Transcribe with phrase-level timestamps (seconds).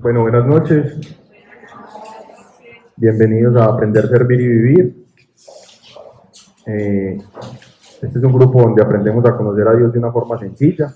[0.00, 0.98] Bueno, buenas noches.
[2.96, 5.06] Bienvenidos a Aprender, Servir y Vivir.
[6.66, 7.18] Eh,
[8.02, 10.92] este es un grupo donde aprendemos a conocer a Dios de una forma sencilla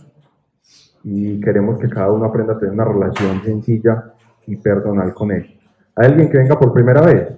[1.04, 4.12] y queremos que cada uno aprenda a tener una relación sencilla
[4.46, 5.58] y personal con Él.
[5.94, 7.32] ¿Hay alguien que venga por primera vez?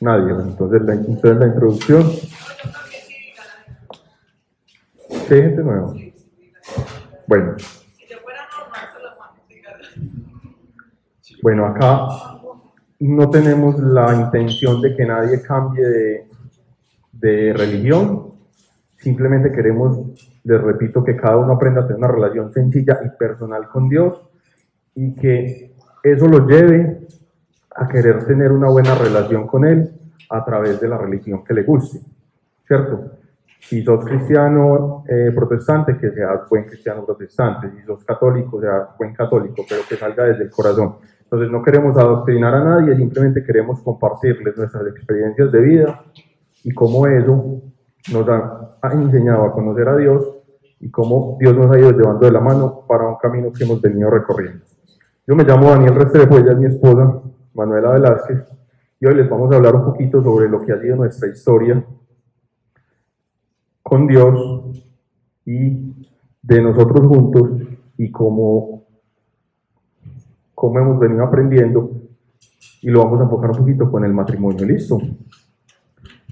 [0.00, 0.32] Nadie.
[0.32, 2.02] Entonces la, entonces la introducción.
[5.08, 5.94] ¿Sí hay gente nueva?
[7.30, 7.54] Bueno.
[11.42, 12.08] Bueno, acá
[12.98, 16.28] no tenemos la intención de que nadie cambie de,
[17.12, 18.32] de religión.
[18.98, 23.68] Simplemente queremos, les repito, que cada uno aprenda a tener una relación sencilla y personal
[23.68, 24.28] con Dios
[24.96, 27.06] y que eso lo lleve
[27.76, 29.88] a querer tener una buena relación con Él
[30.30, 32.00] a través de la religión que le guste,
[32.66, 33.19] ¿cierto?
[33.60, 39.14] Si sos cristiano eh, protestante, que seas buen cristiano protestante, si sos católico, seas buen
[39.14, 40.96] católico, pero que salga desde el corazón.
[41.22, 46.02] Entonces no queremos adoctrinar a nadie, simplemente queremos compartirles nuestras experiencias de vida
[46.64, 47.62] y cómo eso
[48.12, 50.26] nos ha, enseñado a conocer a Dios
[50.80, 53.80] y cómo Dios nos ha ido llevando de la mano para un camino que hemos
[53.80, 54.64] venido recorriendo.
[55.26, 57.20] Yo me llamo Daniel Restrepo, ella es mi esposa,
[57.54, 58.38] Manuela Velázquez,
[58.98, 61.84] y hoy les vamos a hablar un poquito sobre lo que ha sido nuestra historia
[63.90, 64.62] con Dios
[65.44, 65.92] y
[66.40, 67.50] de nosotros juntos
[67.98, 68.84] y cómo
[70.54, 71.90] cómo hemos venido aprendiendo
[72.82, 74.64] y lo vamos a enfocar un poquito con el matrimonio.
[74.64, 75.00] ¿Listo?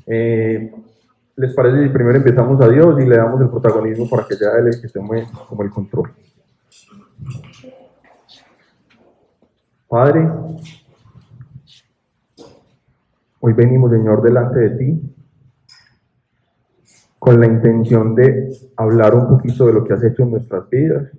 [0.07, 0.73] Eh,
[1.35, 4.51] ¿Les parece si primero empezamos a Dios y le damos el protagonismo para que sea
[4.57, 6.13] Él el que tome como el control?
[9.89, 10.31] Padre,
[13.41, 15.15] hoy venimos, Señor, delante de ti
[17.19, 21.11] con la intención de hablar un poquito de lo que has hecho en nuestras vidas.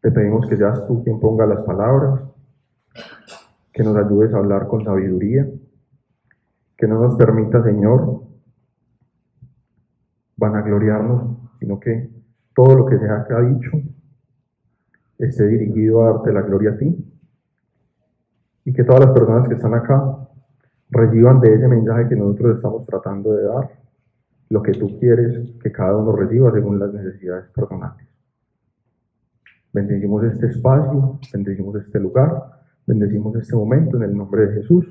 [0.00, 2.22] Te pedimos que seas tú quien ponga las palabras,
[3.72, 5.48] que nos ayudes a hablar con sabiduría,
[6.76, 8.22] que no nos permita, Señor,
[10.36, 12.10] vanagloriarnos, sino que
[12.54, 13.70] todo lo que se ha dicho
[15.18, 17.12] esté dirigido a darte la gloria a ti
[18.64, 20.28] y que todas las personas que están acá
[20.90, 23.81] reciban de ese mensaje que nosotros estamos tratando de dar
[24.52, 28.06] lo que tú quieres que cada uno reciba según las necesidades personales.
[29.72, 34.86] Bendecimos este espacio, bendecimos este lugar, bendecimos este momento en el nombre de Jesús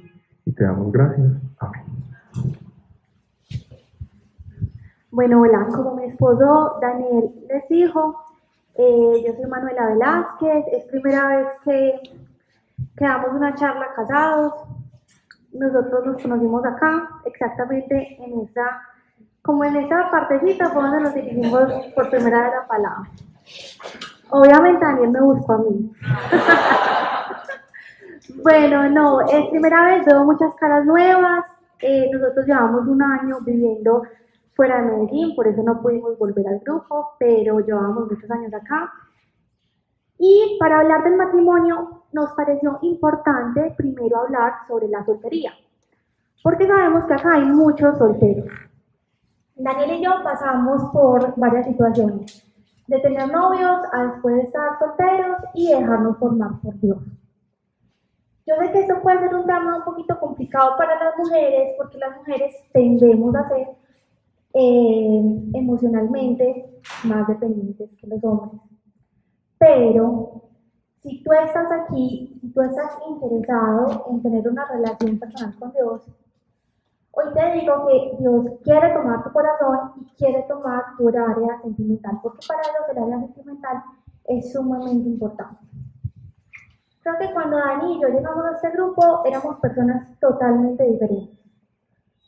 [0.45, 1.33] y te damos gracias.
[1.59, 1.83] Amén.
[5.11, 8.19] Bueno, hola, como mi esposo Daniel les dijo,
[8.73, 11.93] eh, yo soy Manuela Velázquez, es primera vez que,
[12.97, 14.53] que damos una charla casados.
[15.53, 18.81] Nosotros nos conocimos acá, exactamente en esta,
[19.41, 21.63] como en esta partecita fue donde nos dirigimos
[21.95, 23.09] por primera vez la palabra.
[24.29, 25.91] Obviamente Daniel me buscó a mí.
[28.43, 31.45] bueno, no, es primera vez, veo muchas caras nuevas.
[31.79, 34.03] Eh, nosotros llevamos un año viviendo
[34.53, 38.93] fuera de Medellín, por eso no pudimos volver al grupo, pero llevamos muchos años acá.
[40.19, 45.51] Y para hablar del matrimonio, nos pareció importante primero hablar sobre la soltería,
[46.43, 48.70] porque sabemos que acá hay muchos solteros.
[49.63, 52.43] Daniel y yo pasamos por varias situaciones
[52.87, 56.97] de tener novios a después de estar solteros y dejarnos formar por Dios.
[58.47, 61.99] Yo sé que esto puede ser un tema un poquito complicado para las mujeres porque
[61.99, 63.67] las mujeres tendemos a ser
[64.53, 65.21] eh,
[65.53, 68.61] emocionalmente más dependientes que los hombres.
[69.59, 70.41] Pero
[71.01, 76.01] si tú estás aquí, si tú estás interesado en tener una relación personal con Dios,
[77.13, 82.19] Hoy te digo que Dios quiere tomar tu corazón y quiere tomar tu área sentimental,
[82.23, 83.83] porque para Dios el área sentimental
[84.25, 85.59] es sumamente importante.
[87.01, 91.37] Creo que cuando Dani y yo llegamos a este grupo éramos personas totalmente diferentes.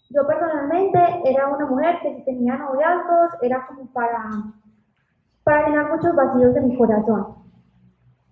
[0.10, 4.30] Yo personalmente era una mujer que si tenía noviazgos era como para,
[5.44, 7.36] para llenar muchos vacíos de mi corazón.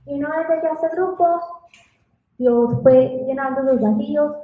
[0.05, 1.39] Y una vez llegué a este grupo,
[2.37, 4.35] Dios fue llenando los vacíos,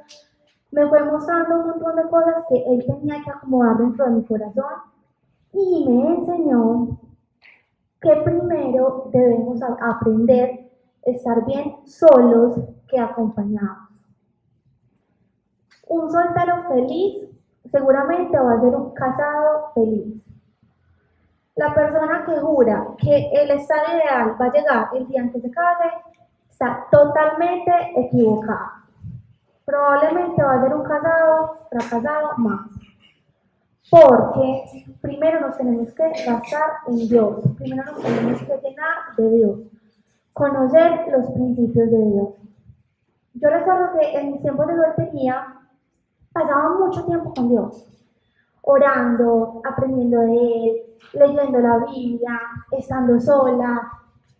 [0.71, 4.25] me fue mostrando un montón de cosas que él tenía que acomodar dentro de mi
[4.25, 4.73] corazón
[5.53, 6.99] y me enseñó
[8.01, 10.69] que primero debemos aprender
[11.05, 13.87] a estar bien solos que acompañados.
[15.87, 17.29] Un soltero feliz
[17.71, 20.21] seguramente va a ser un casado feliz.
[21.55, 25.41] La persona que jura que el estado ideal va a llegar el día en que
[25.41, 28.76] se está totalmente equivocada
[29.67, 32.61] probablemente va a ser un casado fracasado más.
[33.91, 39.59] Porque primero nos tenemos que basar en Dios, primero nos tenemos que llenar de Dios,
[40.31, 42.29] conocer los principios de Dios.
[43.33, 45.55] Yo recuerdo que en mis tiempos de soltería
[46.31, 47.87] pasaba mucho tiempo con Dios,
[48.61, 50.81] orando, aprendiendo de Él,
[51.13, 52.39] leyendo la Biblia,
[52.71, 53.91] estando sola.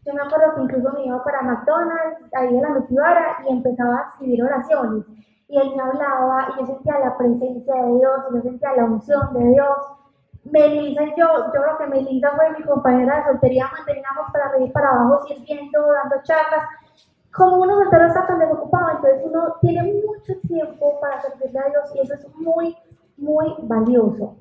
[0.08, 4.00] Yo me acuerdo que incluso me iba para McDonald's, ahí en la Nutibara, y empezaba
[4.00, 5.06] a escribir oraciones
[5.50, 8.86] y él me hablaba y yo sentía la presencia de Dios y yo sentía la
[8.86, 9.78] unción de Dios.
[10.44, 14.72] Melissa y yo, yo creo que Melissa fue mi compañera de soltería, manteníamos para y
[14.72, 16.64] para abajo sirviendo, dando charlas.
[17.34, 21.96] Como uno soltero está tan desocupado, entonces uno tiene mucho tiempo para servirle a Dios
[21.96, 22.78] y eso es muy,
[23.18, 24.38] muy valioso.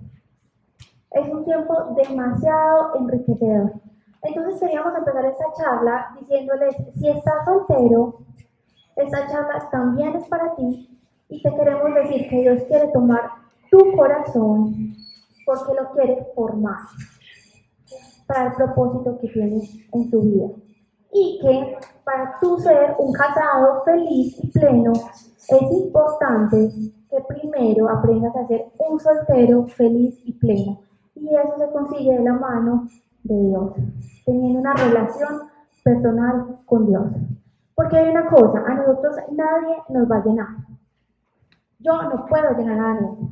[1.11, 3.73] Es un tiempo demasiado enriquecedor.
[4.23, 8.19] Entonces queríamos empezar esta charla diciéndoles, si estás soltero,
[8.97, 10.99] esta charla también es para ti
[11.29, 13.31] y te queremos decir que Dios quiere tomar
[13.71, 14.95] tu corazón
[15.45, 16.79] porque lo quiere formar
[18.27, 20.49] para el propósito que tienes en tu vida.
[21.13, 26.71] Y que para tú ser un casado feliz y pleno, es importante
[27.09, 30.81] que primero aprendas a ser un soltero feliz y pleno.
[31.15, 32.89] Y eso se consigue de la mano
[33.27, 33.73] de Dios,
[34.25, 35.29] teniendo una relación
[35.83, 37.05] personal con Dios.
[37.75, 40.49] Porque hay una cosa, a nosotros nadie nos va a llenar.
[41.81, 43.29] Yo no puedo llenar a Daniel.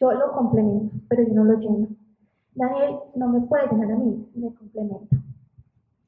[0.00, 1.88] Yo lo complemento, pero yo no lo lleno.
[2.54, 5.16] Daniel no me puede llenar a mí, me complemento.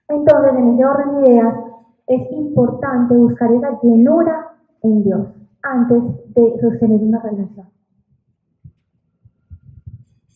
[0.09, 1.55] Entonces, en ese orden de ideas,
[2.07, 4.49] es importante buscar esa llenura
[4.83, 5.29] en Dios
[5.63, 6.03] antes
[6.35, 7.69] de sostener una relación.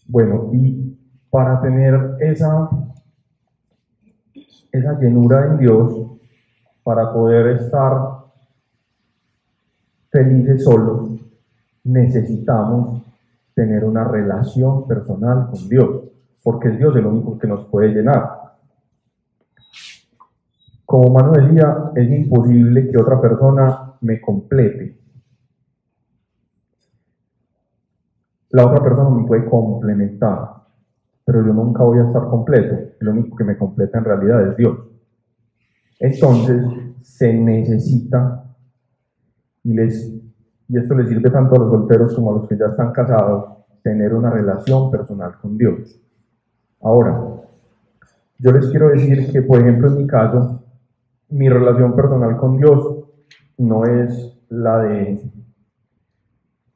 [0.07, 0.97] Bueno, y
[1.35, 2.71] para tener esa,
[4.71, 6.13] esa llenura en Dios,
[6.85, 8.19] para poder estar
[10.13, 11.11] felices solos,
[11.83, 13.03] necesitamos
[13.53, 16.05] tener una relación personal con Dios,
[16.41, 18.55] porque es Dios el único que nos puede llenar.
[20.87, 24.97] Como Manu decía, es imposible que otra persona me complete.
[28.51, 30.64] La otra persona me puede complementar,
[31.25, 32.77] pero yo nunca voy a estar completo.
[33.01, 34.79] El único que me completa en realidad es Dios.
[35.99, 36.65] Entonces,
[37.03, 38.45] se necesita,
[39.63, 40.25] y les
[40.69, 43.65] y esto le sirve tanto a los solteros como a los que ya están casados,
[43.83, 46.01] tener una relación personal con Dios.
[46.81, 47.23] Ahora,
[48.39, 50.65] yo les quiero decir que, por ejemplo, en mi caso,
[51.29, 53.05] mi relación personal con Dios
[53.59, 55.21] no es la de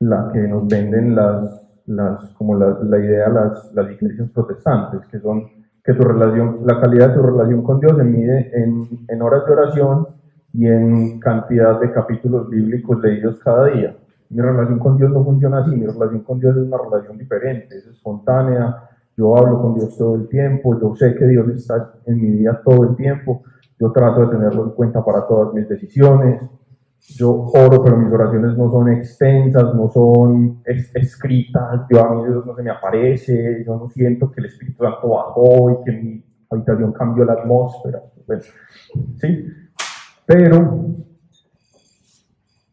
[0.00, 1.57] la que nos venden las,
[1.88, 5.44] las como la, la idea las, las iglesias protestantes, que son
[5.84, 9.46] que tu relación, la calidad de tu relación con Dios se mide en, en horas
[9.46, 10.06] de oración
[10.52, 13.96] y en cantidad de capítulos bíblicos leídos cada día.
[14.28, 17.78] Mi relación con Dios no funciona así, mi relación con Dios es una relación diferente,
[17.78, 18.76] es espontánea,
[19.16, 22.60] yo hablo con Dios todo el tiempo, yo sé que Dios está en mi vida
[22.62, 23.42] todo el tiempo,
[23.80, 26.42] yo trato de tenerlo en cuenta para todas mis decisiones,
[27.00, 32.44] yo oro, pero mis oraciones no son extensas, no son escritas, yo a mí Dios
[32.44, 36.24] no se me aparece, yo no siento que el Espíritu Santo bajó y que mi
[36.50, 38.00] habitación cambió la atmósfera.
[39.16, 39.46] ¿sí?
[40.26, 40.86] Pero,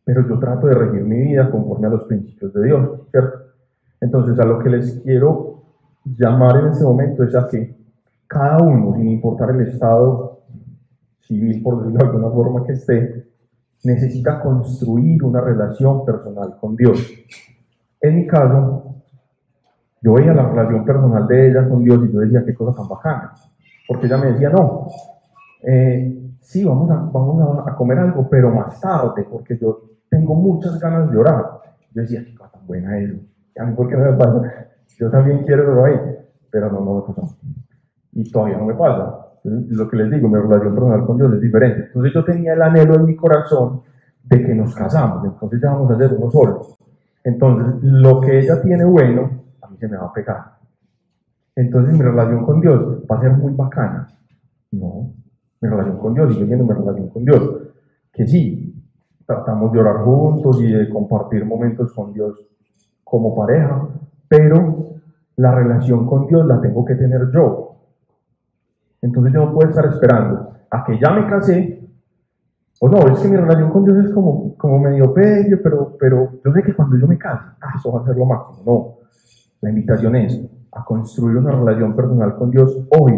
[0.04, 3.40] pero yo trato de regir mi vida conforme a los principios de Dios, ¿cierto?
[4.02, 5.64] Entonces, a lo que les quiero
[6.04, 7.76] llamar en ese momento es a que
[8.28, 10.42] cada uno, sin importar el estado
[11.22, 13.26] civil, por decirlo de alguna forma que esté,
[13.86, 17.00] necesita construir una relación personal con Dios.
[18.02, 18.96] En mi caso,
[20.02, 22.88] yo veía la relación personal de ella con Dios y yo decía, qué cosa tan
[22.88, 23.34] bacana.
[23.88, 24.88] Porque ella me decía, no,
[25.64, 30.80] eh, sí, vamos a, vamos a, comer algo, pero más tarde, porque yo tengo muchas
[30.80, 31.60] ganas de orar.
[31.94, 33.16] Yo decía, qué cosa tan buena eso.
[33.58, 34.42] a mí, ¿por qué no me pasa?
[34.98, 36.18] Yo también quiero orar ahí,
[36.52, 37.36] pero no, no me pasa.
[38.14, 39.25] Y todavía no me pasa.
[39.46, 41.86] Lo que les digo, mi relación personal con Dios es diferente.
[41.86, 43.82] Entonces yo tenía el anhelo en mi corazón
[44.24, 46.62] de que nos casamos, entonces ya vamos a hacer uno solo.
[47.24, 49.30] Entonces, lo que ella tiene bueno,
[49.62, 50.56] a mí se me va a pegar.
[51.56, 54.08] Entonces mi relación con Dios va a ser muy bacana.
[54.72, 55.14] No,
[55.62, 57.52] mi relación con Dios, sigue siendo mi relación con Dios.
[58.12, 58.84] Que sí,
[59.26, 62.40] tratamos de orar juntos y de compartir momentos con Dios
[63.04, 63.88] como pareja,
[64.28, 64.96] pero
[65.36, 67.75] la relación con Dios la tengo que tener yo.
[69.02, 71.76] Entonces yo no puedo estar esperando a que ya me casé,
[72.82, 76.30] o no, es que mi relación con Dios es como, como medio pedio, pero, pero
[76.44, 78.64] yo sé que cuando yo me case, ah, eso va a ser lo máximo.
[78.66, 79.08] No,
[79.62, 83.14] la invitación es a construir una relación personal con Dios hoy,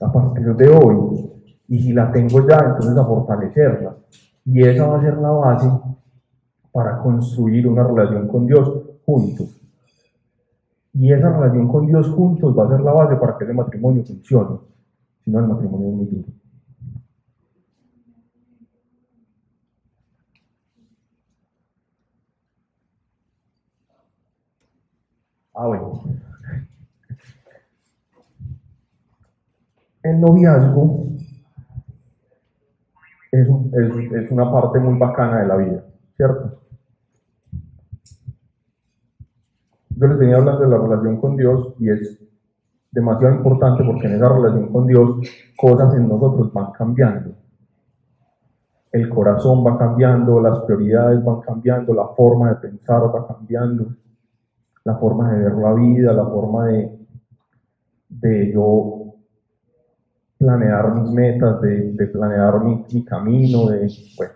[0.00, 1.32] a partir de hoy.
[1.68, 3.96] Y si la tengo ya, entonces a fortalecerla.
[4.44, 5.68] Y esa va a ser la base
[6.70, 9.55] para construir una relación con Dios juntos.
[10.98, 14.02] Y esa relación con Dios juntos va a ser la base para que ese matrimonio
[14.02, 14.58] funcione.
[15.22, 16.28] Si no, el matrimonio es muy duro.
[25.54, 26.02] Ah, bueno.
[30.02, 31.08] El noviazgo
[33.32, 35.84] es, es, es, una parte muy bacana de la vida,
[36.16, 36.65] ¿cierto?
[39.96, 42.18] Yo les venía hablando de la relación con Dios y es
[42.92, 45.16] demasiado importante porque en esa relación con Dios
[45.56, 47.32] cosas en nosotros van cambiando.
[48.92, 53.88] El corazón va cambiando, las prioridades van cambiando, la forma de pensar va cambiando
[54.86, 56.96] la forma de ver la vida, la forma de,
[58.08, 59.14] de yo
[60.38, 64.34] planear mis metas, de, planear mi, camino, de, bueno.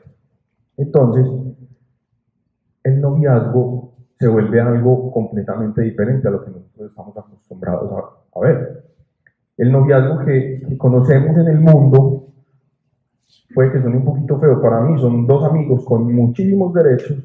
[0.76, 1.26] Entonces,
[2.82, 3.79] el noviazgo
[4.20, 7.90] se vuelve algo completamente diferente a lo que nosotros estamos acostumbrados
[8.34, 8.84] a, ver.
[9.56, 12.26] El noviazgo que, que, conocemos en el mundo,
[13.54, 17.18] puede que suene un poquito feo para mí, son dos amigos con muchísimos derechos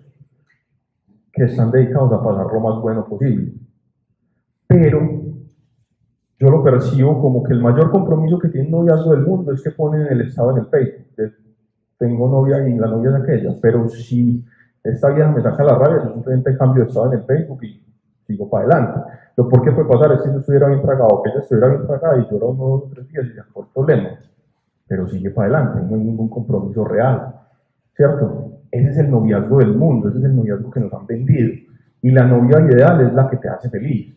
[1.33, 3.51] que están dedicados a pasar lo más bueno posible.
[4.65, 5.01] Pero
[6.39, 9.61] yo lo percibo como que el mayor compromiso que tiene un noviazgo del mundo es
[9.61, 11.33] que ponen el estado en el Facebook.
[11.97, 13.57] tengo novia y la novia es aquella.
[13.61, 14.45] Pero si
[14.85, 17.83] esta vieja me saca la rabia, yo simplemente cambio de estado en el Facebook y
[18.27, 18.99] sigo para adelante.
[19.35, 21.87] Lo por qué puede pasar es que yo estuviera bien tragado, que ella estuviera bien
[21.87, 24.09] tragada y llora unos dos tres días y ya por problema.
[24.87, 27.35] Pero sigue para adelante, no hay ningún compromiso real.
[27.95, 28.59] ¿Cierto?
[28.71, 31.53] Ese es el noviazgo del mundo, ese es el noviazgo que nos han vendido.
[32.01, 34.15] Y la novia ideal es la que te hace feliz.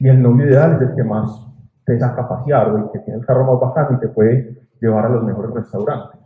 [0.00, 1.46] Y el novio ideal es el que más
[1.84, 5.06] te saca a pasear el que tiene el carro más bajado y te puede llevar
[5.06, 6.23] a los mejores restaurantes.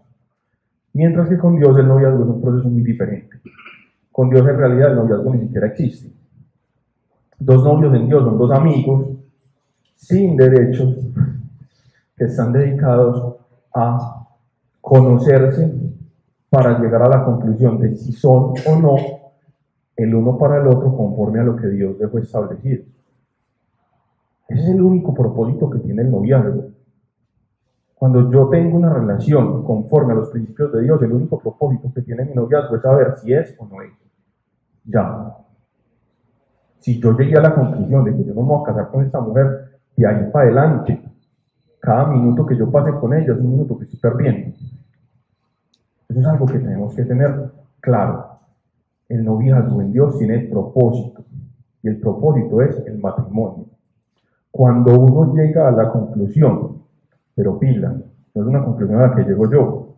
[0.99, 3.40] Mientras que con Dios el noviazgo es un proceso muy diferente.
[4.11, 6.11] Con Dios en realidad el noviazgo ni siquiera existe.
[7.38, 9.07] Dos novios en Dios son dos amigos
[9.95, 10.97] sin derechos
[12.17, 13.37] que están dedicados
[13.73, 14.26] a
[14.81, 15.73] conocerse
[16.50, 18.97] para llegar a la conclusión de si son o no
[19.95, 22.83] el uno para el otro conforme a lo que Dios dejó establecido.
[24.49, 26.71] Ese es el único propósito que tiene el noviazgo.
[27.99, 32.02] Cuando yo tengo una relación conforme a los principios de Dios, el único propósito que
[32.02, 33.90] tiene mi noviazgo es saber si es o no es.
[34.85, 35.35] Ya.
[36.78, 39.05] Si yo llegué a la conclusión de que yo no me voy a casar con
[39.05, 41.02] esta mujer, y ahí para adelante,
[41.81, 44.57] cada minuto que yo pase con ella es un minuto que estoy perdiendo.
[46.09, 47.50] Eso es algo que tenemos que tener
[47.81, 48.38] claro.
[49.09, 51.25] El noviazgo en Dios tiene propósito
[51.83, 53.67] y el propósito es el matrimonio.
[54.52, 56.78] Cuando uno llega a la conclusión,
[57.38, 57.90] pero pila,
[58.35, 59.95] no es una conclusión a la que llego yo,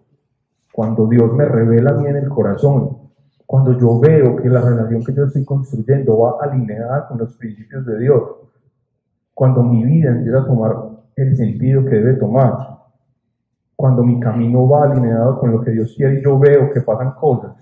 [0.75, 2.99] cuando Dios me revela a mí en el corazón,
[3.47, 7.87] cuando yo veo que la relación que yo estoy construyendo va alineada con los principios
[7.87, 8.23] de Dios,
[9.33, 10.77] cuando mi vida empieza a tomar
[11.17, 12.59] el sentido que debe tomar,
[13.75, 17.53] cuando mi camino va alineado con lo que Dios quiere yo veo que pasan cosas,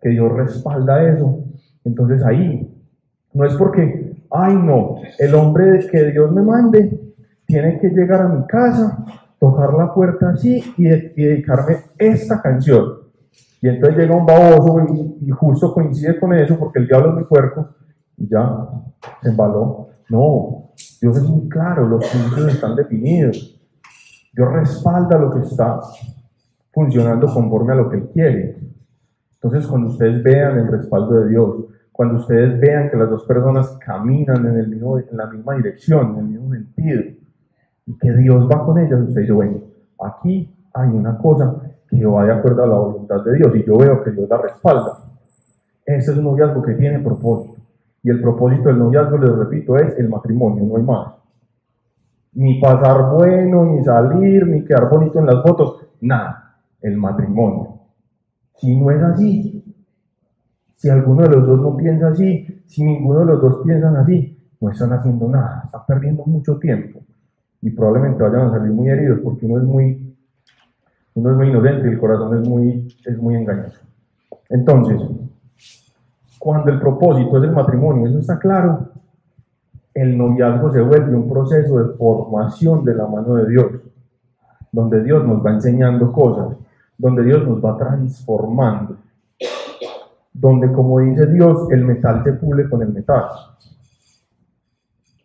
[0.00, 1.44] que Dios respalda eso,
[1.84, 2.76] entonces ahí
[3.32, 7.05] no es porque, ay no, el hombre que Dios me mande
[7.46, 9.04] tiene que llegar a mi casa,
[9.38, 13.06] tocar la puerta así y, dedicarme esta canción.
[13.62, 17.14] Y entonces llega un baboso y, y, justo coincide con eso porque el diablo es
[17.14, 17.68] muy puerco
[18.16, 18.68] y ya
[19.22, 19.88] se embaló.
[20.08, 23.60] No, Dios es muy claro, los principios están definidos.
[24.34, 25.80] Dios respalda lo que está
[26.72, 28.58] funcionando conforme a lo que Él quiere.
[29.34, 33.78] Entonces, cuando ustedes vean el respaldo de Dios, cuando ustedes vean que las dos personas
[33.78, 37.02] caminan en, el mismo, en la misma dirección, en el mismo sentido,
[37.86, 39.60] y que Dios va con ellas, ustedes dicen, bueno,
[40.00, 41.54] aquí hay una cosa
[41.88, 44.38] que va de acuerdo a la voluntad de Dios, y yo veo que Dios la
[44.38, 44.98] respalda.
[45.84, 47.62] Ese es un noviazgo que tiene propósito.
[48.02, 51.16] Y el propósito del noviazgo, les repito, es el matrimonio, no hay más
[52.36, 57.80] ni pasar bueno, ni salir, ni quedar bonito en las fotos, nada, el matrimonio.
[58.56, 59.64] Si no es así,
[60.74, 64.38] si alguno de los dos no piensa así, si ninguno de los dos piensan así,
[64.60, 67.00] no están haciendo nada, están perdiendo mucho tiempo
[67.62, 70.16] y probablemente vayan a salir muy heridos porque uno es muy,
[71.14, 73.80] uno es muy inocente y el corazón es muy, es muy engañoso.
[74.48, 75.00] Entonces,
[76.38, 78.90] cuando el propósito es el matrimonio, eso está claro,
[79.94, 83.66] el noviazgo se vuelve un proceso de formación de la mano de Dios,
[84.70, 86.56] donde Dios nos va enseñando cosas,
[86.98, 88.96] donde Dios nos va transformando,
[90.32, 93.24] donde como dice Dios, el metal se pule con el metal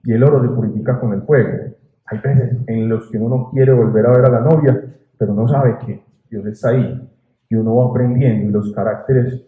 [0.03, 1.75] y el oro se purifica con el fuego.
[2.11, 4.79] Hay veces en los que uno no quiere volver a ver a la novia,
[5.17, 7.09] pero no sabe que Dios está ahí
[7.49, 9.45] y uno va aprendiendo y los caracteres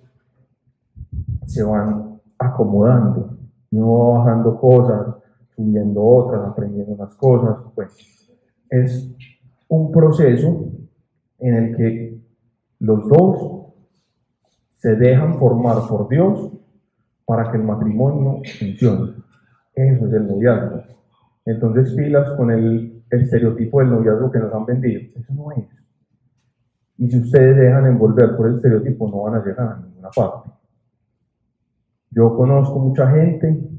[1.45, 3.43] se van acomodando
[3.73, 5.15] uno va bajando cosas,
[5.55, 7.91] subiendo otras, aprendiendo unas cosas, pues
[8.69, 9.15] es
[9.67, 10.67] un proceso
[11.39, 12.21] en el que
[12.79, 13.73] los dos
[14.75, 16.51] se dejan formar por Dios
[17.25, 19.13] para que el matrimonio funcione.
[19.73, 20.83] Eso es el noviazgo.
[21.45, 25.01] Entonces pilas con el, estereotipo del noviazgo que nos han vendido.
[25.15, 25.67] Eso no es.
[26.97, 30.49] Y si ustedes dejan envolver por el estereotipo, no van a llegar a ninguna parte.
[32.09, 33.69] Yo conozco mucha gente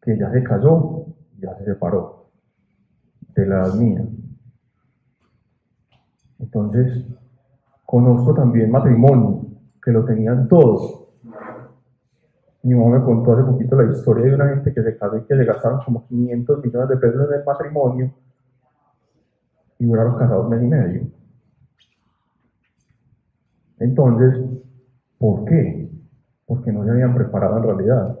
[0.00, 2.30] que ya se casó, ya se separó
[3.34, 4.06] de la mía.
[6.38, 7.04] Entonces,
[7.84, 9.46] conozco también matrimonio,
[9.82, 11.05] que lo tenían todo.
[12.66, 15.22] Mi mamá me contó hace poquito la historia de una gente que se casó y
[15.22, 18.12] que le gastaron como 500 millones de pesos en el matrimonio
[19.78, 21.02] y duraron casados mes y medio.
[23.78, 24.44] Entonces,
[25.16, 25.92] ¿por qué?
[26.44, 28.18] Porque no se habían preparado en realidad.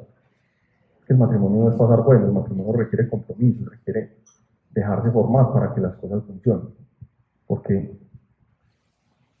[1.08, 4.18] el matrimonio no es pasar bueno, el matrimonio requiere compromiso, requiere
[4.70, 6.68] dejarse formar para que las cosas funcionen.
[7.48, 7.98] Porque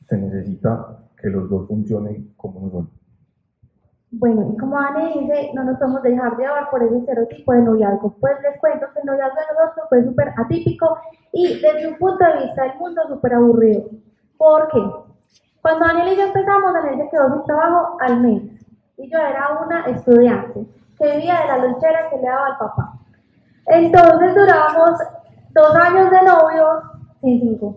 [0.08, 3.05] se necesita que los dos funcionen como uno solo.
[4.12, 8.14] Bueno, y como Anne dice, no nos podemos dejar llevar por ese estereotipo de noviazgo.
[8.20, 10.98] Pues les cuento que el noviazgo de nosotros fue súper atípico
[11.32, 13.84] y desde un punto de vista del mundo súper aburrido.
[14.38, 14.80] ¿Por qué?
[15.60, 18.42] Cuando Daniel y yo empezamos, Daniel se quedó sin trabajo al mes.
[18.96, 22.92] Y yo era una estudiante que vivía de la lonchera que le daba al papá.
[23.66, 24.92] Entonces duramos
[25.50, 26.82] dos años de novios
[27.20, 27.76] sin cinco.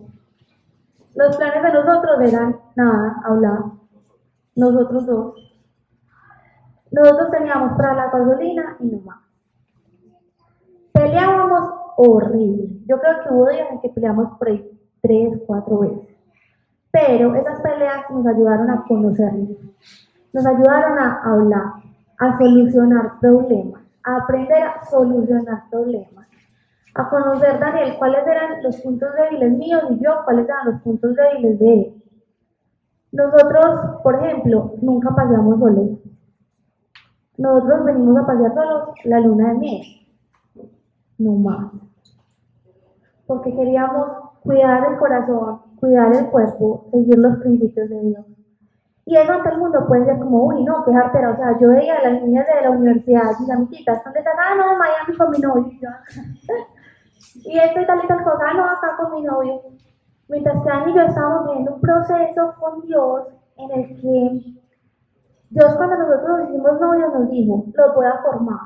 [1.16, 3.60] Los planes de nosotros eran nada, hablar.
[4.56, 5.49] Nosotros dos.
[6.92, 9.20] Nosotros teníamos para la gasolina y no más.
[10.94, 12.70] Peleábamos horrible.
[12.88, 16.10] Yo creo que hubo días en que peleamos por ahí tres, cuatro veces.
[16.92, 19.58] Pero esas peleas nos ayudaron a conocernos,
[20.34, 21.74] nos ayudaron a hablar,
[22.18, 26.28] a solucionar problemas, a aprender a solucionar problemas,
[26.96, 31.16] a conocer, Daniel, cuáles eran los puntos débiles míos y yo, cuáles eran los puntos
[31.16, 32.04] débiles de él.
[33.12, 35.99] Nosotros, por ejemplo, nunca paseamos solos.
[37.40, 39.82] Nosotros venimos a pasear solos la luna de miel.
[41.18, 41.72] No más.
[43.26, 44.10] Porque queríamos
[44.44, 48.26] cuidar el corazón, cuidar el cuerpo, seguir los principios de Dios.
[49.06, 51.32] Y eso ante el mundo puede ser como, uy, no, qué jartera.
[51.32, 54.36] O sea, yo veía a las niñas de la universidad, mis amiguitas, ¿dónde están?
[54.38, 55.90] Ah, no, Miami con mi novio.
[57.46, 59.62] Y, esto y tal y tal cosa, ah, no, acá con mi novio.
[60.28, 64.60] Mientras que Ani y yo estábamos viviendo un proceso con Dios en el que
[65.50, 68.60] Dios cuando nosotros nos hicimos novios nos dijo, los voy a formar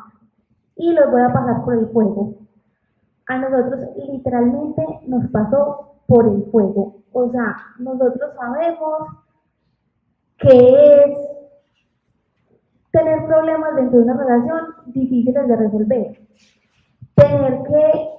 [0.76, 2.36] y los voy a pasar por el fuego.
[3.28, 7.04] A nosotros literalmente nos pasó por el fuego.
[7.14, 9.08] O sea, nosotros sabemos
[10.38, 11.18] que es
[12.92, 16.20] tener problemas dentro de una relación difíciles de resolver.
[17.16, 18.10] Tener que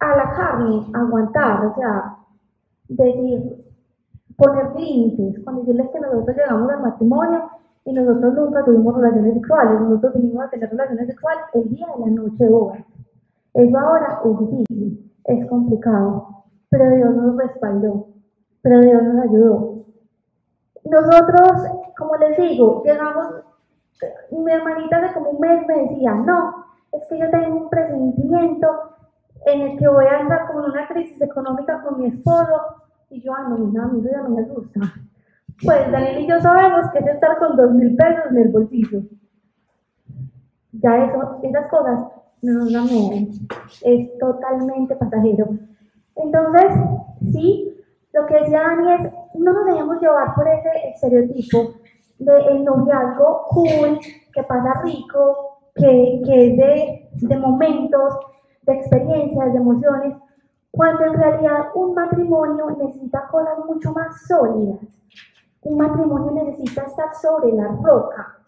[0.00, 2.16] a la carne aguantar, o sea,
[2.88, 3.64] decir,
[4.36, 7.50] poner límites, con decirles que nosotros llegamos al matrimonio
[7.84, 12.00] y nosotros nunca tuvimos relaciones sexuales, nosotros vinimos a tener relaciones sexuales el día de
[12.00, 12.84] la noche horas.
[13.54, 18.06] Eso ahora es difícil, es complicado, pero Dios nos respaldó,
[18.62, 19.84] pero Dios nos ayudó.
[20.84, 21.68] Nosotros,
[21.98, 23.26] como les digo, llegamos,
[24.30, 28.68] mi hermanita de como un mes me decía, no, es que yo tengo un presentimiento
[29.46, 32.60] en el que voy a entrar como en una crisis económica con mi esposo,
[33.10, 34.80] y yo, ah, no, mira, a mí ya no me asusta.
[35.64, 39.02] Pues Daniel y yo sabemos que es estar con dos mil pesos en el bolsillo.
[40.72, 42.00] Ya eso, esas cosas
[42.42, 43.28] no nos dan
[43.82, 45.50] es totalmente pasajero.
[46.16, 46.72] Entonces,
[47.32, 47.72] sí,
[48.12, 51.74] lo que decía Dani es, no nos dejemos llevar por ese estereotipo
[52.18, 53.98] del el noviazgo cool,
[54.32, 58.14] que pasa rico, que, que es de, de momentos,
[58.62, 60.16] de experiencias, de emociones,
[60.70, 64.78] cuando en realidad un matrimonio necesita cosas mucho más sólidas.
[65.64, 68.38] Un matrimonio necesita estar sobre la roca,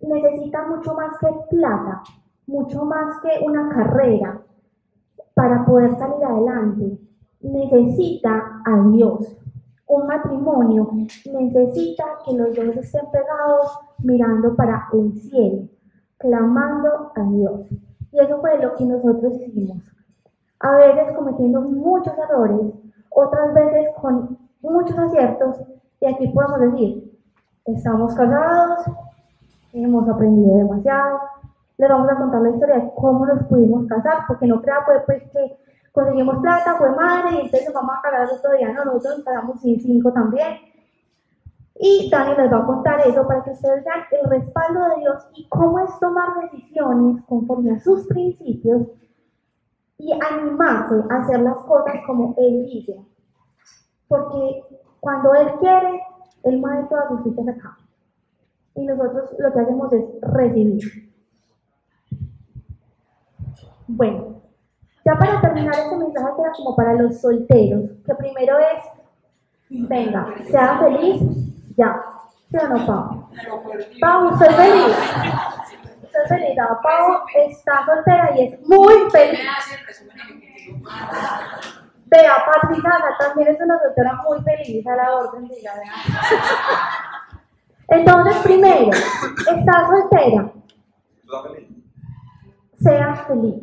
[0.00, 2.02] necesita mucho más que plata,
[2.46, 4.40] mucho más que una carrera,
[5.34, 6.98] para poder salir adelante,
[7.42, 9.36] necesita a Dios.
[9.86, 10.90] Un matrimonio
[11.30, 15.68] necesita que los dos estén pegados mirando para el cielo,
[16.16, 17.66] clamando a Dios.
[18.12, 19.82] Y eso fue lo que nosotros hicimos.
[20.60, 22.72] A veces cometiendo muchos errores,
[23.10, 25.60] otras veces con muchos aciertos,
[26.00, 27.18] y aquí podemos decir,
[27.64, 28.84] estamos casados,
[29.72, 31.20] hemos aprendido demasiado,
[31.78, 35.02] les vamos a contar la historia de cómo nos pudimos casar, porque no crea pues,
[35.04, 35.58] pues que
[35.92, 38.72] conseguimos plata, fue madre, y entonces vamos a cagar otro día.
[38.72, 40.58] No, nosotros pagamos sin cinco también.
[41.78, 45.28] Y Dani les va a contar eso para que ustedes vean el respaldo de Dios
[45.34, 48.88] y cómo es tomar decisiones conforme a sus principios
[49.98, 52.98] y animarse a hacer las cosas como Él dice.
[54.08, 54.62] Porque
[55.06, 56.02] cuando Él quiere,
[56.42, 57.78] Él mueve todas sus fichas acá.
[58.74, 61.12] Y nosotros lo que hacemos es recibir.
[63.86, 64.42] Bueno,
[65.04, 70.34] ya para terminar este mensaje que era como para los solteros, que primero es, venga,
[70.50, 71.22] sea feliz,
[71.76, 72.02] ya.
[72.50, 73.28] ¿Sí o no, Pau?
[74.00, 74.96] Pau, soy feliz.
[76.10, 76.56] Soy feliz.
[76.56, 79.38] No, Pau está soltera y es muy feliz.
[82.08, 85.72] Vea, Patricia también es una soltera muy feliz a la orden, diga,
[87.88, 90.52] Entonces, primero, está soltera.
[92.76, 93.56] Sea feliz.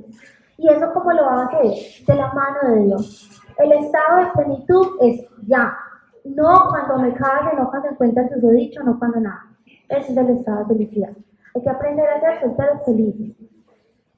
[0.57, 2.05] ¿Y eso cómo lo va a hacer?
[2.05, 3.41] De la mano de Dios.
[3.57, 5.77] El estado de plenitud es ya.
[6.25, 9.45] No cuando me case, no cuando encuentre su dicho, no cuando nada.
[9.87, 11.13] Ese es el estado de felicidad.
[11.55, 13.35] Hay que aprender a ser solteros felices.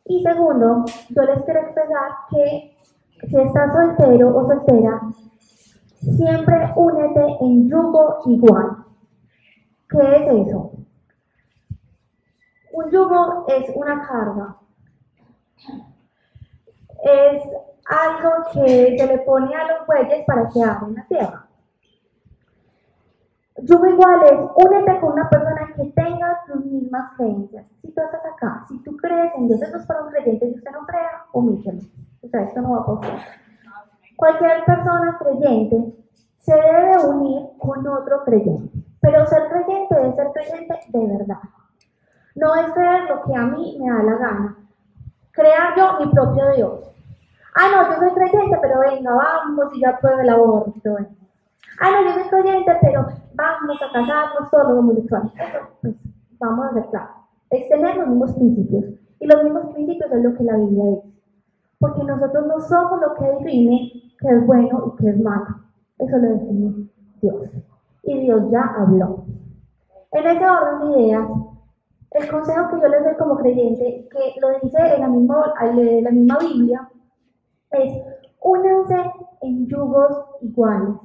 [0.05, 2.74] Y segundo, yo les quiero expresar que
[3.27, 5.01] si estás soltero o soltera,
[5.99, 8.85] siempre únete en yugo igual.
[9.89, 10.71] ¿Qué es eso?
[12.73, 14.57] Un yugo es una carga.
[17.03, 17.43] Es
[17.87, 21.47] algo que se le pone a los bueyes para que hagan la tierra.
[23.57, 27.65] Yugo igual es únete con una persona que tenga tus mismas creencias.
[27.81, 30.55] Si tú estás acá, si tú crees en Dios, eso es para un creyente, si
[30.55, 31.81] usted no crea, omítelo.
[32.31, 33.19] Esto no va a pasar.
[34.15, 35.93] Cualquier persona creyente
[36.37, 38.71] se debe unir con otro creyente.
[39.01, 41.39] Pero ser creyente es ser creyente de verdad.
[42.35, 44.57] No es creer lo que a mí me da la gana.
[45.31, 46.91] Crear yo mi propio Dios.
[47.55, 50.97] Ah, no, yo soy creyente, pero venga, vamos y yo apruebo el aborto.
[51.79, 55.31] Ah, no, yo soy creyente, pero vamos a casarnos todos los homosexuales.
[55.81, 55.95] Pues,
[56.39, 57.15] vamos a ser claros.
[57.49, 58.85] Es tener los mismos principios.
[59.19, 61.14] Y los mismos principios es lo que la Biblia dice.
[61.79, 65.45] Porque nosotros no somos lo que define que es bueno y que es malo.
[65.97, 66.89] Eso lo define
[67.21, 67.49] Dios.
[68.03, 69.25] Y Dios ya habló.
[70.11, 71.27] En ese orden de ideas,
[72.11, 76.03] el consejo que yo les doy como creyente, que lo dice en la misma, en
[76.03, 76.89] la misma Biblia,
[77.71, 78.01] es
[78.41, 78.95] únanse
[79.41, 80.95] en yugos iguales.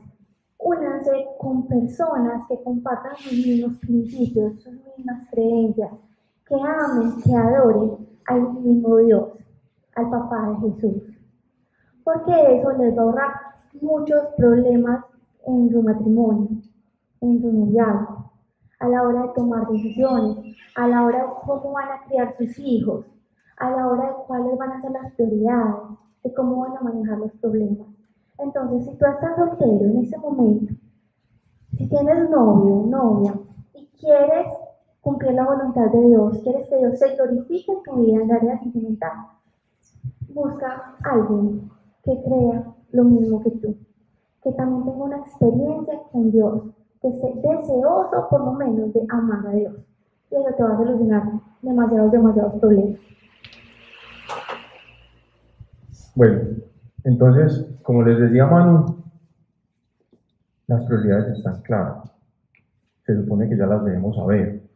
[0.59, 5.91] Únanse con personas que compartan sus mismos principios, sus mismas creencias,
[6.47, 9.29] que amen, que adoren al mismo Dios
[9.97, 11.03] al papá de Jesús.
[12.05, 13.33] Porque eso les va a ahorrar
[13.81, 15.05] muchos problemas
[15.47, 16.49] en su matrimonio,
[17.21, 18.31] en su noviazgo,
[18.81, 22.59] a la hora de tomar decisiones, a la hora de cómo van a criar sus
[22.59, 23.07] hijos,
[23.59, 25.77] a la hora de cuáles van a ser las prioridades,
[26.25, 27.89] de cómo van a manejar los problemas.
[28.39, 30.75] Entonces, si tú estás soltero en ese momento,
[31.77, 33.35] si tienes novio o novia
[33.75, 34.47] y quieres
[35.01, 38.35] cumplir la voluntad de Dios, quieres que Dios se glorifique en tu vida en la
[38.37, 39.13] área sentimental,
[40.35, 41.71] busca a alguien
[42.05, 43.77] que crea lo mismo que tú,
[44.43, 46.63] que también tenga una experiencia con Dios,
[47.01, 49.75] que esté deseoso por lo menos de amar a Dios.
[50.31, 51.23] Y eso te va a solucionar
[51.63, 53.01] demasiados, demasiados problemas.
[56.15, 56.41] Bueno,
[57.05, 58.97] entonces, como les decía Manu,
[60.67, 62.11] las prioridades están claras.
[63.07, 64.70] Se supone que ya las debemos saber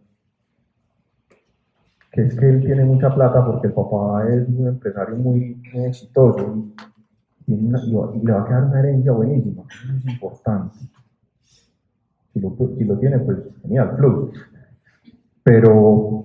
[2.14, 6.68] que es que él tiene mucha plata porque el papá es un empresario muy, exitoso
[7.44, 9.64] y, le va a quedar una herencia buenísima.
[9.98, 10.76] Es importante.
[12.32, 14.30] Si lo, tiene, pues genial, plus.
[15.42, 16.24] Pero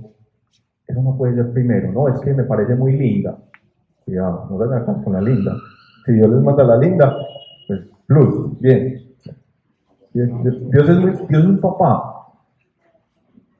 [0.85, 2.07] eso no puede ser primero, ¿no?
[2.07, 3.39] Es que me parece muy linda.
[4.05, 5.55] Cuidado, no se hagan con la linda.
[6.05, 7.15] Si Dios les manda la linda,
[7.67, 9.09] pues plus, bien.
[10.13, 12.18] Dios es, muy, Dios es un papá,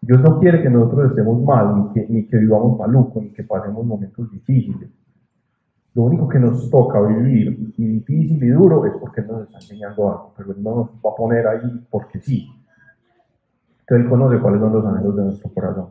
[0.09, 3.43] Dios no quiere que nosotros estemos mal, ni que, ni que vivamos maluco, ni que
[3.43, 4.89] pasemos momentos difíciles.
[5.93, 10.09] Lo único que nos toca vivir, y difícil y duro, es porque nos está enseñando
[10.09, 12.49] algo, pero Él no nos va a poner ahí porque sí.
[13.81, 15.89] Entonces Él conoce cuáles son los anhelos de nuestro corazón.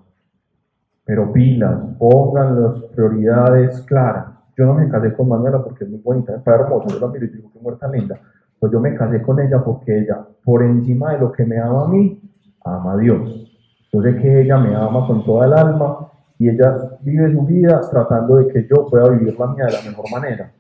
[1.05, 4.33] Pero pilas, pongan las prioridades claras.
[4.57, 7.25] Yo no me casé con Manuela porque es muy bonita, está hermosa, yo la miro
[7.25, 8.19] y digo que muerta linda.
[8.59, 11.85] Pues yo me casé con ella porque ella, por encima de lo que me ama
[11.85, 12.21] a mí,
[12.65, 13.48] ama a Dios.
[13.93, 17.81] Yo sé que ella me ama con toda el alma y ella vive su vida
[17.91, 20.53] tratando de que yo pueda vivir la mía de la mejor manera.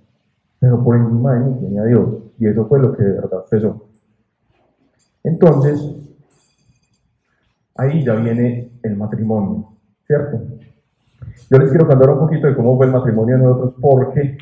[0.58, 2.08] Pero por encima de mí tiene a Dios.
[2.38, 3.88] Y eso fue lo que de verdad pesó.
[5.22, 5.80] Entonces,
[7.76, 9.72] ahí ya viene el matrimonio,
[10.06, 10.40] ¿cierto?
[11.50, 14.38] Yo les quiero contar un poquito de cómo fue el matrimonio de nosotros porque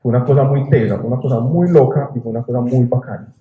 [0.00, 2.84] fue una cosa muy tesa, fue una cosa muy loca y fue una cosa muy
[2.84, 3.34] bacana.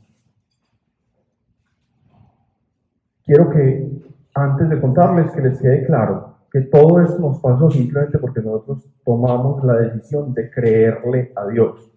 [3.27, 3.96] quiero que
[4.37, 8.85] antes de contarles que les quede claro que todo esto nos pasó simplemente porque nosotros
[9.03, 11.91] tomamos la decisión de creerle a Dios.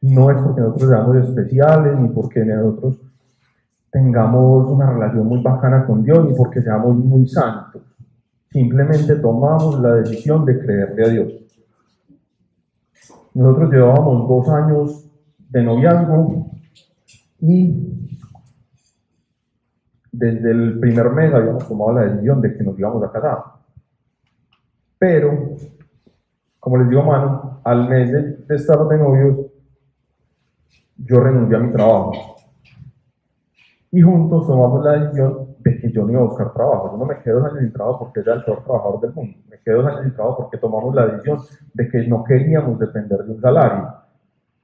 [0.00, 3.00] No es porque nosotros seamos especiales, ni porque nosotros
[3.90, 7.82] tengamos una relación muy bacana con Dios, ni porque seamos muy santos.
[8.50, 11.32] Simplemente tomamos la decisión de creerle a Dios.
[13.34, 15.10] Nosotros llevábamos dos años
[15.50, 16.50] de noviazgo
[17.40, 18.17] y
[20.18, 23.38] desde el primer mes habíamos tomado la decisión de que nos íbamos a casar.
[24.98, 25.56] Pero,
[26.58, 29.46] como les digo, mano, al mes de, estar de novios,
[30.96, 32.36] yo renuncié a mi trabajo.
[33.92, 36.90] Y juntos tomamos la decisión de que yo no iba a buscar trabajo.
[36.92, 39.38] Yo no me quedo dos años sin trabajo porque era el peor trabajador del mundo.
[39.48, 41.38] Me quedo dos años sin trabajo porque tomamos la decisión
[41.74, 43.94] de que no queríamos depender de un salario,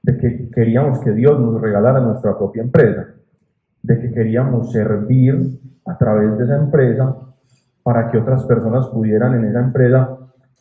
[0.03, 3.14] de que queríamos que Dios nos regalara nuestra propia empresa
[3.85, 7.15] de que queríamos servir a través de esa empresa
[7.83, 10.17] para que otras personas pudieran en esa empresa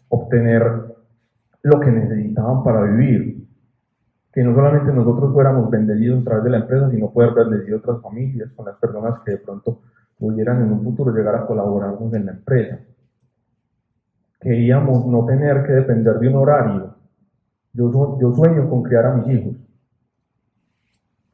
[0.09, 0.63] obtener
[1.63, 3.49] lo que necesitaban para vivir.
[4.31, 8.03] Que no solamente nosotros fuéramos bendecidos a través de la empresa, sino poder bendecir otras
[8.03, 9.81] familias con las personas que de pronto
[10.19, 12.79] pudieran en un futuro llegar a colaborarnos en la empresa.
[14.41, 16.95] Queríamos no tener que depender de un horario.
[17.73, 19.64] Yo, yo sueño con criar a mis hijos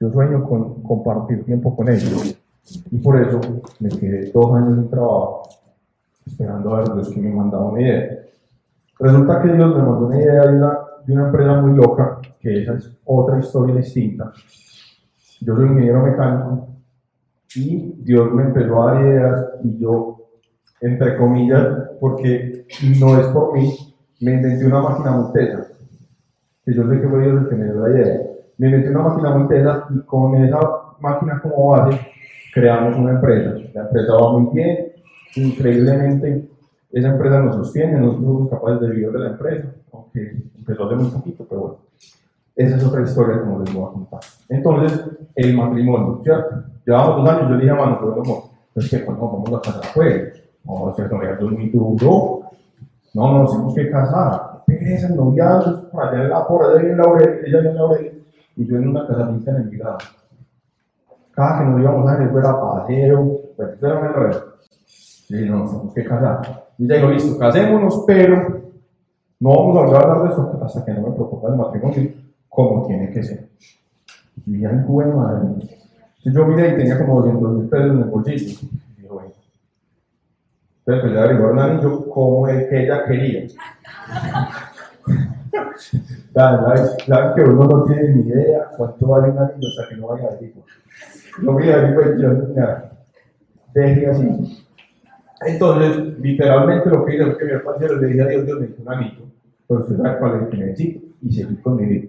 [0.00, 2.36] yo sueño con compartir tiempo con ellos.
[2.90, 3.38] Y por eso
[3.80, 5.48] me quedé dos años en trabajo,
[6.26, 8.18] esperando a ver Dios que me mandaba una idea.
[8.98, 12.62] Resulta que Dios me mandó una idea de una, de una empresa muy loca, que
[12.62, 14.32] esa es otra historia distinta.
[15.40, 16.68] Yo soy ingeniero mecánico
[17.54, 20.30] y Dios me empezó a dar ideas y yo,
[20.80, 21.66] entre comillas,
[21.98, 22.66] porque
[22.98, 23.74] no es por mí,
[24.20, 25.66] me inventé una máquina multesa,
[26.64, 28.29] que yo sé que fue Dios el que me dio la idea
[28.60, 30.58] me metí una máquina muy tesa y con esa
[31.00, 31.98] máquina como base
[32.52, 33.54] creamos una empresa.
[33.72, 34.92] La empresa va muy bien,
[35.34, 36.46] increíblemente
[36.92, 40.96] esa empresa nos sostiene, nosotros somos capaces de vivir de la empresa, aunque empezó hace
[40.96, 41.76] muy poquito, pero bueno.
[42.54, 44.20] Esa es otra historia como les voy a contar.
[44.50, 46.62] Entonces, el matrimonio, ¿cierto?
[46.84, 49.60] Llevamos dos años, yo le dije a Manu, pero no, es que cuando vamos a
[49.62, 52.42] casar pues, no, cierto, es muy duro,
[53.14, 57.40] no, nos tenemos que casar, pereza, el noviazgo, por allá, la, por allá viene Laurel,
[57.46, 58.09] ella viene Laurel,
[58.56, 59.98] y yo en una casamienta en el Migrado.
[61.32, 64.50] Cada que nos íbamos a ver, fuera paseo, pues eso era un.
[65.28, 66.66] Y no, tenemos que casar.
[66.76, 68.60] Y ya digo, listo, casémonos, pero
[69.38, 72.12] no vamos a hablar de eso hasta que no me proponga el matrimonio
[72.48, 73.48] como tiene que ser.
[74.46, 75.78] Y ya el joven madre.
[76.24, 78.58] Yo miré y tenía como 200 mil pesos en el bolsillo.
[78.98, 79.30] Y yo, bueno.
[80.80, 83.46] Entonces pues le averiguar un anillo como el que ella quería.
[86.32, 90.28] Claro, que uno no tiene ni idea cuánto vale un anillo hasta que no vaya
[90.28, 90.64] a tipo.
[91.42, 92.92] No voy a ver, pues yo, nada,
[93.74, 94.66] deje así.
[95.46, 98.82] Entonces, literalmente lo que hice es que mi hermano le dije a Dios, Dios necesito
[98.82, 99.22] un anillo,
[99.66, 102.08] pero usted sabe cuál es el que necesito, y seguí con mi vida.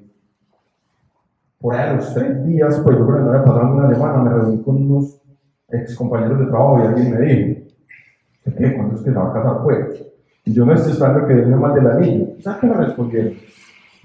[1.59, 4.23] Por ahí a los tres días, pues yo creo que no había pasado una semana,
[4.23, 5.21] me reuní con unos
[5.69, 7.61] ex compañeros de trabajo y alguien me dijo,
[8.57, 8.75] ¿qué?
[8.75, 9.63] ¿Cuándo es que se va a casar?
[9.63, 10.10] Pues,
[10.45, 12.27] yo no estoy esperando que den mal del anillo.
[12.41, 13.33] ¿Sabes qué me respondieron?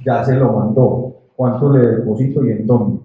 [0.04, 1.16] Ya se lo mandó.
[1.34, 3.00] ¿Cuánto le deposito y en dónde?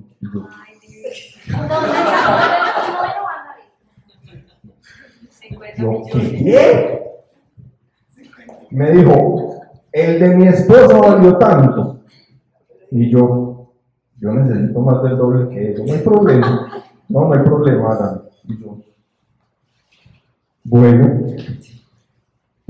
[5.77, 7.01] yo, ¿qué?
[8.71, 11.99] Me dijo, el de mi esposa valió tanto.
[12.91, 13.73] Y yo,
[14.17, 15.85] yo necesito más del doble que eso.
[15.85, 16.83] No hay problema.
[17.09, 18.77] No, no hay problema, Y yo,
[20.63, 21.25] bueno,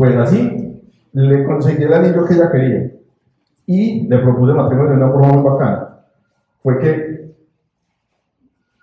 [0.02, 0.82] pues así
[1.14, 2.92] le conseguí el anillo que ella quería
[3.68, 5.90] y le propuse matrimonio de una forma muy bacana.
[6.64, 7.36] Fue que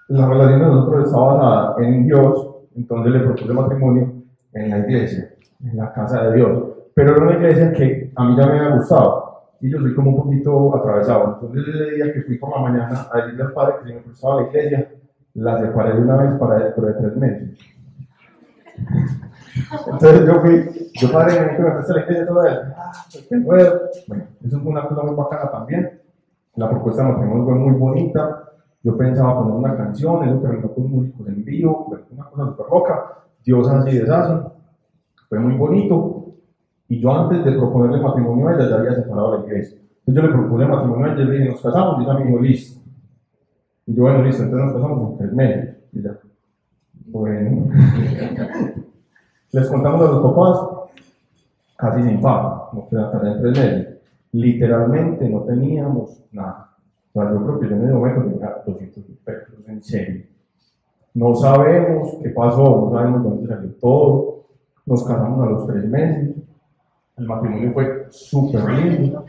[0.07, 4.13] la relación de nosotros estaba basada en Dios, entonces le propuse matrimonio
[4.53, 6.69] en la iglesia, en la casa de Dios.
[6.95, 10.13] Pero era una iglesia que a mí ya me había gustado y yo soy como
[10.13, 11.41] un poquito atravesado.
[11.43, 14.03] Entonces ese día que fui por la mañana a decirle al padre que se me
[14.03, 14.89] gustaba la iglesia,
[15.35, 17.59] la separé de una vez para dentro de tres meses.
[19.87, 22.59] Entonces yo fui, yo padre, me me ofrece la iglesia toda él.
[22.77, 22.93] Ah,
[23.29, 23.71] pues bueno.
[24.45, 26.01] Eso fue una cosa muy bacana también.
[26.57, 28.45] La propuesta de matrimonio fue muy bonita.
[28.83, 33.19] Yo pensaba poner una canción, eso terminó con músicos en vivo, una cosa súper loca.
[33.45, 34.49] Dios hace y deshace.
[35.29, 36.35] Fue muy bonito.
[36.89, 39.79] Y yo antes de proponerle matrimonio a ella ya había separado la iglesia.
[40.07, 42.25] Entonces yo le propuse matrimonio a ella y le dije, nos casamos, y ella me
[42.25, 42.81] dijo, listo.
[43.87, 45.77] Y yo, bueno, listo, entonces nos casamos en tres meses.
[45.93, 46.19] Y ya,
[47.07, 47.69] bueno.
[49.51, 51.01] Les contamos a los papás,
[51.77, 53.99] casi sin pago, nos queda casi en tres meses.
[54.33, 56.77] Literalmente no teníamos nada.
[57.15, 60.27] O sea, yo creo que yo en ese momento tenía 200 mil pesos en serio.
[61.15, 64.45] No sabemos qué pasó, no sabemos dónde salió todo.
[64.85, 66.37] Nos casamos a los tres meses.
[67.17, 69.25] El matrimonio fue súper lindo.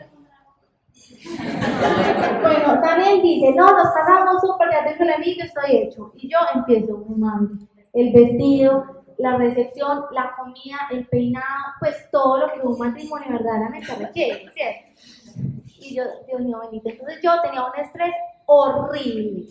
[2.42, 6.12] Bueno, también dice, no, nos casamos súper, ya tengo el anillo, estoy hecho.
[6.16, 12.52] Y yo empiezo, mami, el vestido, la recepción, la comida, el peinado, pues todo lo
[12.52, 15.00] que un matrimonio verdaderamente requiere, ¿cierto?
[15.78, 18.14] Y yo, Dios mío bendito, entonces yo tenía un estrés
[18.46, 19.46] horrible,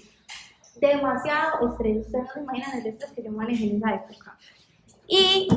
[0.81, 4.37] demasiado estrés, ustedes no se imaginan el estrés que yo manejé en esa época.
[5.07, 5.47] Y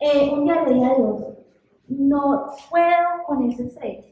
[0.00, 1.22] eh, un día le dije a Dios,
[1.88, 4.06] no puedo con ese estrés,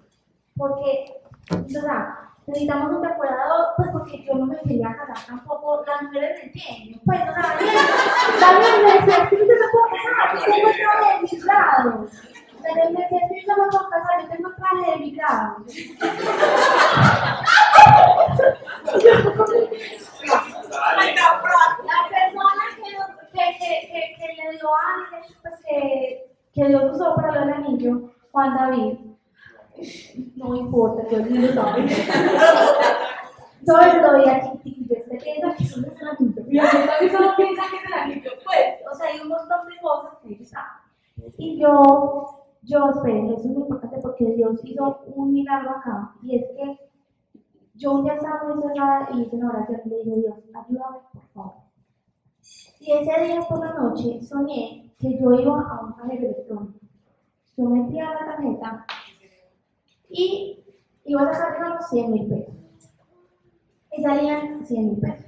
[0.57, 6.03] porque, o sea, necesitamos un decorador, pues porque yo no me quería casar tampoco, las
[6.03, 7.57] mujeres me entienden, pues, o sea,
[8.41, 12.07] Daniel me decía, que no puedo casar, tengo traje de mi grado.
[12.63, 15.57] Daniel me decía, que no me puedo casar, yo tengo traje de mi grado.
[21.85, 22.91] La persona que,
[23.33, 28.55] que, que, que, le dio ángeles, pues que, que Dios usó para el anillo, Juan
[28.55, 29.14] David,
[30.37, 31.87] no importa, yo lo sabe.
[33.67, 36.43] Yo estoy aquí, yo estoy viendo que son anillo.
[36.49, 38.93] Y gente también solo piensa que es pues.
[38.93, 41.33] O sea, hay un montón de cosas que ellos saben.
[41.39, 46.15] Y yo, yo espero, eso es muy importante porque Dios hizo un milagro acá.
[46.23, 46.79] Y es que
[47.75, 50.99] yo un día estaba muy cerrada y hice una oración y le dije, Dios, ayúdame,
[51.13, 51.55] por favor.
[52.81, 56.81] Y ese día por la noche soñé que yo iba a un cajero electrónico.
[57.57, 58.87] Yo metía la tarjeta
[60.15, 60.65] y
[61.05, 62.55] iba a sacar, digamos, 100 mil pesos.
[63.93, 65.27] Y salían 100 mil pesos.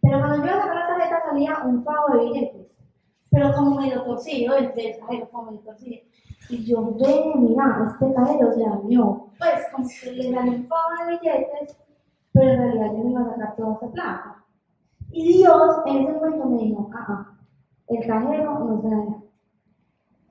[0.00, 2.66] Pero cuando yo iba a sacar la tarjeta salía un pago de billetes.
[3.30, 6.00] Pero como medio torcido, el del cajero como medio torcido.
[6.48, 9.26] Y yo, ve, mira, este cajero se dañó.
[9.38, 11.76] Pues como que le salió un pago de billetes,
[12.32, 14.44] pero en realidad yo no iba a sacar toda esa plata.
[15.10, 17.38] Y Dios en ese momento me dijo, ah, ah,
[17.88, 19.22] el cajero no se dañó.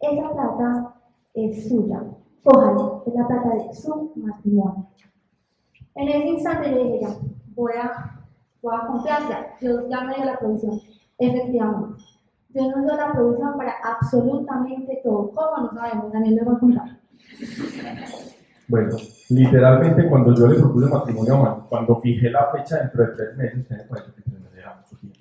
[0.02, 0.96] Esa plata
[1.36, 2.04] es suya.
[2.44, 4.88] Cójala, es la plata de su matrimonio.
[5.96, 7.08] En ese instante yo dije,
[7.56, 8.26] voy a,
[8.62, 10.80] voy a confiar, ya, Dios ya me la provisión.
[11.18, 12.04] Efectivamente,
[12.50, 15.32] Dios nos dio la provisión para absolutamente todo.
[15.32, 16.12] ¿Cómo no sabemos?
[16.14, 17.00] Daniel le va a contar.
[18.70, 18.98] Bueno,
[19.30, 23.68] literalmente cuando yo le propuse matrimonio a cuando fijé la fecha dentro de tres meses,
[23.68, 25.20] que me parece que tres meses era mucho tiempo.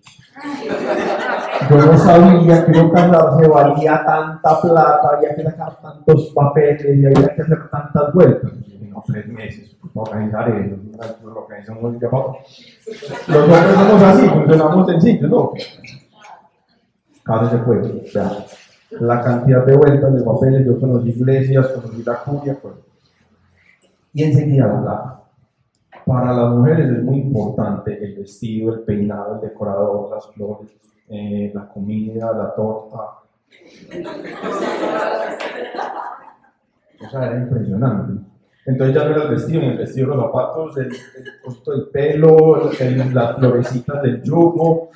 [1.70, 7.06] Yo no sabía que no casarse valía tanta plata, había que sacar tantos papeles y
[7.06, 8.52] había que hacer tantas vueltas.
[8.88, 10.76] No, tres meses, pues, organizar eso,
[11.24, 12.38] lo organizamos un otro.
[13.26, 15.52] Los somos así, funcionamos sencillos, ¿no?
[17.24, 18.04] Casi se puede.
[18.90, 22.74] La cantidad de vueltas de papeles, yo conocí iglesias, conocí la curia, pues.
[24.14, 25.17] Y enseguida la.
[26.08, 30.70] Para las mujeres es muy importante el vestido, el peinado, el decorador, las flores,
[31.10, 32.96] eh, la comida, la torta.
[37.04, 38.22] O sea, era impresionante.
[38.64, 40.88] Entonces ya no era el vestido, el vestido, los zapatos, el,
[41.44, 44.88] cosito del pelo, el- las florecitas del yugo.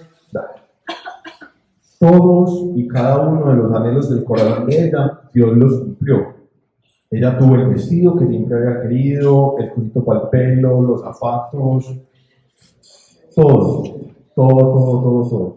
[1.98, 6.41] Todos y cada uno de los anhelos del corazón de ella, Dios los cumplió.
[7.12, 11.94] Ella tuvo el vestido que siempre había querido, el cosito para el pelo, los zapatos,
[13.36, 13.82] todo,
[14.34, 15.56] todo, todo, todo, todo.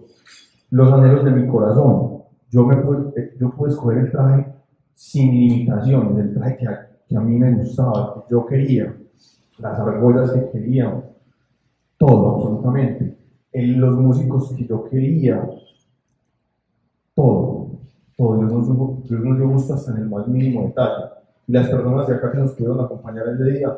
[0.71, 2.23] Los anhelos de mi corazón.
[2.51, 4.53] Yo, me pude, eh, yo pude escoger el traje
[4.95, 8.93] sin limitaciones, el traje que a, que a mí me gustaba, que yo quería,
[9.57, 11.09] las argollas que quería,
[11.97, 13.17] todo, absolutamente.
[13.53, 15.41] En los músicos que yo quería,
[17.15, 17.79] todo,
[18.17, 18.37] todo.
[18.39, 21.24] Dios Dios nos dio gusto hasta en el más mínimo detalle.
[21.47, 23.77] Las personas de acá que nos pudieron acompañar ese día,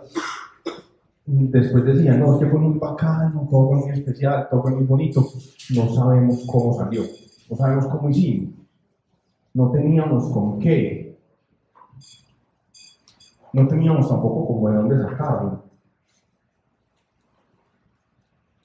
[1.26, 4.86] después decían, no, es que fue muy bacano, todo fue muy especial, todo fue muy
[4.86, 5.26] bonito.
[5.76, 7.04] No sabemos cómo salió,
[7.50, 8.54] no sabemos cómo hicimos.
[9.54, 11.18] No teníamos con qué.
[13.52, 15.64] No teníamos tampoco como de dónde sacarlo.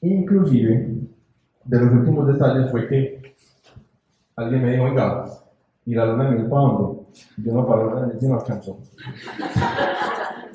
[0.02, 1.00] Inclusive,
[1.64, 3.34] de los últimos detalles fue que
[4.36, 5.24] alguien me dijo, oiga,
[5.86, 7.01] ¿y la luna de dónde?
[7.36, 8.78] Y Yo no, para la si no alcanzó.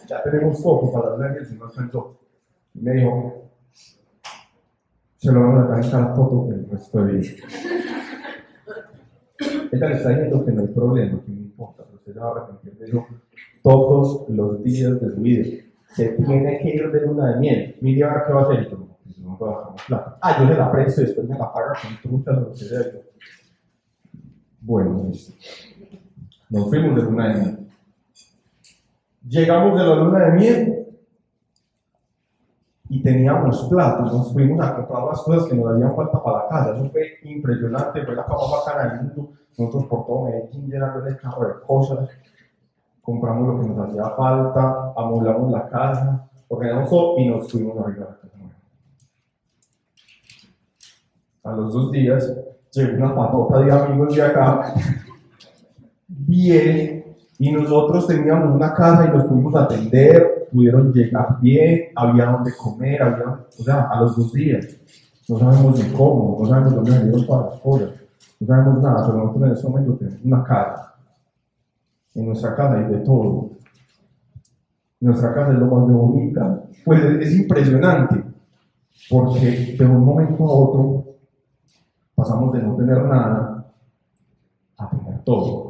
[0.08, 2.20] ya tenemos poco para de miel si no alcanzó.
[2.74, 3.51] Y me dijo,
[5.18, 7.30] se lo vamos a en cada foto el resto de vida.
[9.72, 12.32] Ella le está diciendo que no hay problema, que no importa, pero usted va a
[12.32, 13.05] arrepentir de eso
[13.64, 15.45] todos los días de su vida.
[15.93, 17.76] Se tiene que ir de luna de miel.
[17.82, 18.64] Mire ahora qué va a hacer.
[18.64, 20.18] Y yo, pues no puedo bajar plata.
[20.22, 22.58] Ah, yo se la presto y después me la paga con trucas o lo que
[22.58, 22.82] sea.
[22.82, 24.16] Y
[24.62, 25.34] Bueno, listo.
[26.50, 27.70] Nos fuimos de luna de miel.
[29.28, 30.88] Llegamos de la luna de miel
[32.89, 36.48] y teníamos platos, nos fuimos a comprar las cosas que nos hacían falta para la
[36.48, 36.74] casa.
[36.74, 39.32] Eso fue impresionante, fue la cama bacana del mundo.
[39.58, 42.10] Nosotros por todo Medellín llenando el carro de cosas,
[43.02, 47.88] compramos lo que nos hacía falta, amoblamos la casa, ordenamos todo y nos fuimos a
[47.88, 48.28] vivir a la casa.
[51.43, 52.34] A los dos días
[52.72, 54.74] llegó una patota de amigos de acá,
[56.28, 62.52] bien, y nosotros teníamos una casa y nos pudimos atender, pudieron llegar bien, había donde
[62.56, 64.68] comer, había, o sea, a los dos días.
[65.28, 67.90] No sabemos ni cómo, no sabemos dónde salieron para las cosas,
[68.40, 70.96] no sabemos nada, pero nosotros en este momento tenemos una casa.
[72.16, 73.50] En nuestra casa hay de todo.
[75.00, 76.64] Nuestra casa es lo más bonita.
[76.84, 78.24] Pues es, es impresionante,
[79.10, 81.06] porque de un momento a otro
[82.16, 83.72] pasamos de no tener nada
[84.78, 85.66] a tener todo.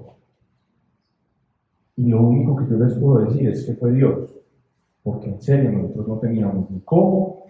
[1.97, 4.33] Y lo único que yo les puedo decir es que fue Dios.
[5.03, 7.45] Porque en serio nosotros no teníamos ni cómo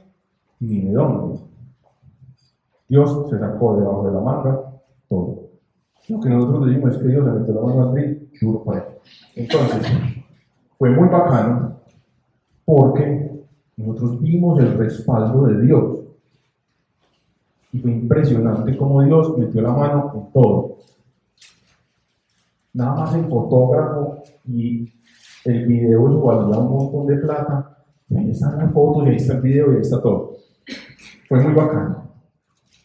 [0.59, 1.39] ni de dónde.
[2.87, 4.61] Dios se sacó debajo de la manga
[5.09, 5.49] todo.
[6.07, 8.75] Lo que nosotros decimos es que Dios se metió la mano al río, juro por
[8.77, 8.83] él.
[9.35, 9.87] Entonces,
[10.77, 11.81] fue muy bacano
[12.63, 13.43] porque
[13.75, 15.99] nosotros vimos el respaldo de Dios.
[17.73, 20.77] Y fue impresionante cómo Dios metió la mano en todo
[22.77, 24.93] nada más el fotógrafo y
[25.45, 27.77] el video eso valía un montón de plata.
[28.09, 30.37] Y ahí están las fotos, y ahí está el video, y ahí está todo.
[31.27, 32.03] Fue muy bacano.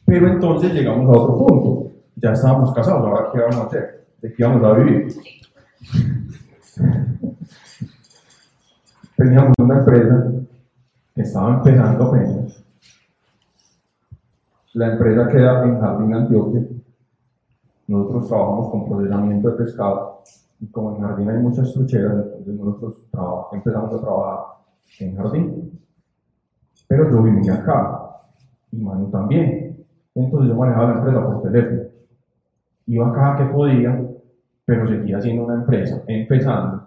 [0.05, 1.93] Pero entonces llegamos a otro punto.
[2.17, 4.07] Ya estábamos casados, ahora qué vamos a hacer?
[4.21, 5.09] ¿De qué vamos a vivir?
[9.17, 10.33] Teníamos una empresa
[11.15, 12.65] que estaba empezando apenas.
[14.75, 16.63] La empresa queda en Jardín Antioquia
[17.93, 20.12] nosotros trabajamos con procesamiento de pescado
[20.63, 23.05] y como en jardín hay muchas trucheras, entonces nosotros
[23.51, 24.45] empezamos a trabajar
[25.01, 25.81] en jardín.
[26.87, 28.21] Pero yo vivía acá
[28.71, 29.85] y Manu también.
[30.15, 31.83] Entonces yo manejaba la empresa por teléfono.
[32.87, 34.09] Iba acá que podía,
[34.65, 36.87] pero seguía siendo una empresa, empezando,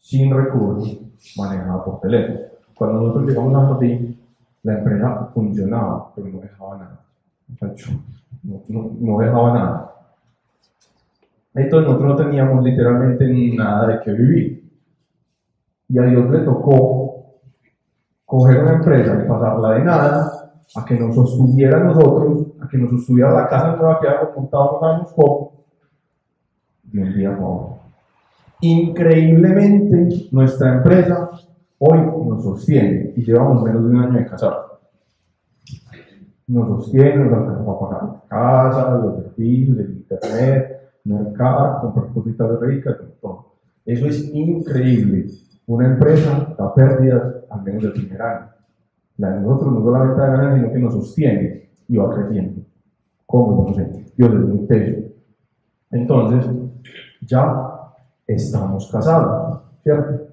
[0.00, 1.00] sin recursos,
[1.36, 2.40] manejada por teléfono.
[2.74, 4.20] Cuando nosotros llegamos a jardín,
[4.64, 7.00] la empresa funcionaba, pero no dejaba nada.
[8.42, 9.92] No, no, no dejaba nada.
[11.54, 14.72] Entonces nosotros no teníamos literalmente nada de qué vivir.
[15.88, 17.12] Y a Dios le tocó
[18.24, 22.90] coger una empresa y pasarla de nada a que nos sostuviera nosotros, a que nos
[22.90, 25.64] sostuviera la casa nueva que habíamos montado unos años poco,
[26.84, 27.82] de un día para
[28.62, 31.30] Increíblemente, nuestra empresa
[31.78, 34.56] hoy nos sostiene y llevamos menos de un año de casar.
[36.46, 42.60] Nos sostiene, nos alcanza para pagar la casa, los servicios, el internet, mercar, comprar cositas
[42.60, 43.52] ricas, todo.
[43.84, 45.26] Eso es increíble.
[45.66, 48.48] Una empresa da pérdidas al menos del primer año.
[49.18, 52.62] La de nosotros no solamente da ganancias, sino que nos sostiene y va creciendo.
[53.26, 53.68] ¿Cómo?
[53.68, 54.12] No sé.
[54.16, 55.08] Dios es muy teso.
[55.90, 56.46] Entonces,
[57.20, 57.72] ya
[58.26, 60.28] estamos casados, ¿cierto?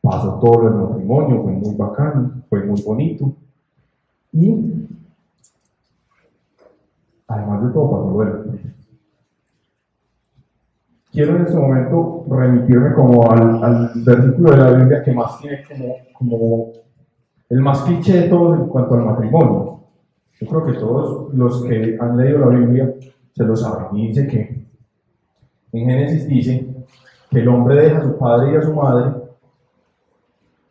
[0.00, 3.32] Pasó todo el matrimonio, fue muy bacano, fue muy bonito.
[4.32, 4.88] Y,
[7.28, 8.52] además de todo, pasó lo
[11.12, 15.62] quiero en este momento remitirme como al, al, versículo de la Biblia que más tiene
[15.68, 16.72] como, como
[17.50, 19.80] el más cliché de todos en cuanto al matrimonio.
[20.40, 22.94] Yo creo que todos los que han leído la Biblia
[23.34, 23.96] se lo saben.
[23.96, 24.66] Y dice que
[25.72, 26.74] en Génesis dice
[27.30, 29.12] que el hombre deja a su padre y a su madre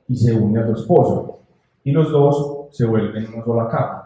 [0.08, 1.32] y se une a su esposa.
[1.84, 4.02] Y los dos se vuelven una sola carne.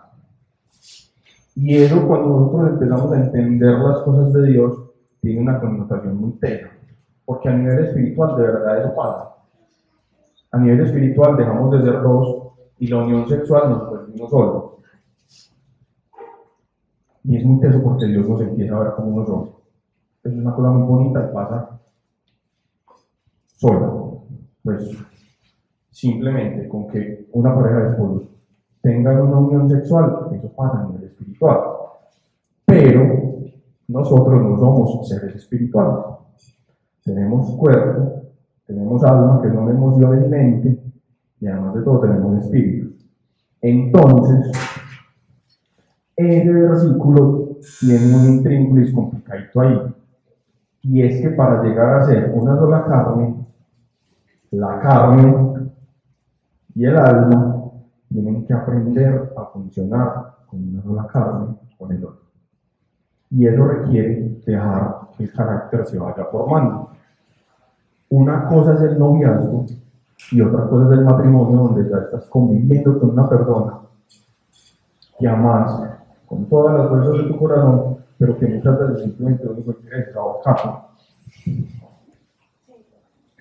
[1.56, 4.85] Y eso cuando nosotros empezamos a entender las cosas de Dios,
[5.26, 6.70] tiene una connotación muy tenue,
[7.26, 9.36] porque a nivel espiritual de verdad eso pasa.
[10.52, 14.78] A nivel espiritual dejamos de ser dos y la unión sexual nos uno solo.
[17.24, 19.62] Y es muy teso porque Dios nos empieza a ver como uno solo.
[20.24, 21.80] Es una cosa muy bonita y pasa
[23.56, 23.94] sola.
[24.64, 24.92] Pues
[25.90, 28.30] simplemente con que una pareja de esposos
[28.82, 31.62] tengan una unión sexual, eso pasa a nivel espiritual.
[32.66, 33.25] Pero
[33.88, 36.06] nosotros no somos seres espirituales.
[37.04, 38.24] Tenemos cuerpo,
[38.66, 40.84] tenemos alma, que son emociones y mente,
[41.40, 42.96] y además de todo tenemos espíritu.
[43.62, 44.52] Entonces,
[46.16, 49.82] ese versículo tiene un intríngulis complicadito ahí.
[50.82, 53.36] Y es que para llegar a ser una sola carne,
[54.52, 55.72] la carne
[56.74, 57.72] y el alma
[58.10, 62.25] tienen que aprender a funcionar con una sola carne con el otro
[63.32, 66.92] y eso requiere dejar que el carácter se vaya formando.
[68.10, 69.66] Una cosa es el noviazgo
[70.32, 73.80] Y otra cosa es el matrimonio, donde ya estás conviviendo con una persona
[75.18, 75.82] que amas
[76.26, 79.82] con todas las fuerzas de tu corazón, pero que muchas veces simplemente lo único que
[79.82, 80.16] quiere es.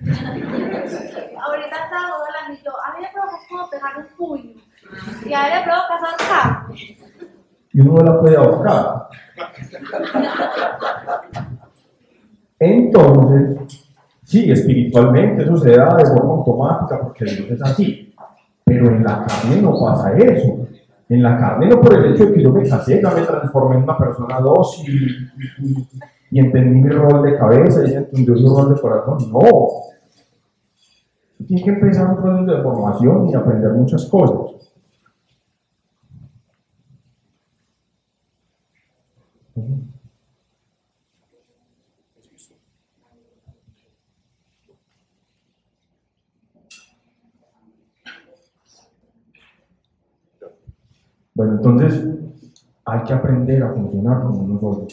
[0.04, 4.54] Ahorita estamos hablando y yo, a mí me provoca como pegar un puño.
[5.24, 6.66] Y a él le provoca ahorcar.
[7.74, 9.08] Y uno la puede ahorcar.
[12.60, 13.82] Entonces,
[14.22, 18.14] sí, espiritualmente eso se da de forma automática porque Dios es así.
[18.64, 20.68] Pero en la carne no pasa eso.
[21.08, 23.76] En la carne no por el hecho de que yo me casé, ya me transformé
[23.76, 25.28] en una persona dócil
[26.30, 29.18] y, entendí mi rol de cabeza y entendió su rol de corazón.
[29.32, 29.40] No.
[31.44, 34.54] Tienes que empezar un proceso de formación y aprender muchas cosas.
[51.34, 52.06] Bueno, entonces
[52.84, 54.86] hay que aprender a funcionar como uno solo.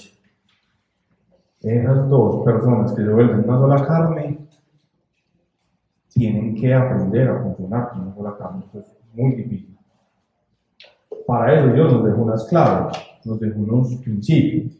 [1.61, 4.47] Esas dos personas que se vuelven una sola carne
[6.09, 8.65] tienen que aprender a funcionar como una sola carne.
[8.73, 9.77] Eso es muy difícil.
[11.27, 14.79] Para eso Dios nos dejó unas claves, nos dejó unos principios.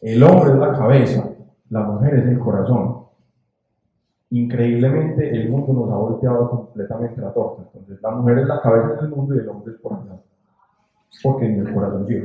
[0.00, 1.28] El hombre es la cabeza,
[1.68, 3.04] la mujer es el corazón.
[4.30, 7.64] Increíblemente el mundo nos ha volteado completamente la torta.
[7.64, 10.20] Entonces la mujer es la cabeza del mundo y el hombre es el corazón
[11.22, 12.24] porque en el corazón Dios.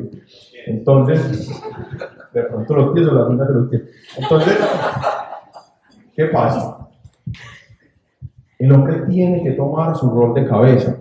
[0.65, 1.49] Entonces,
[2.34, 3.84] de pronto los pies o las uñas de los pies.
[4.17, 4.57] Entonces,
[6.15, 6.89] ¿qué pasa?
[8.59, 10.95] El hombre tiene que tomar su rol de cabeza,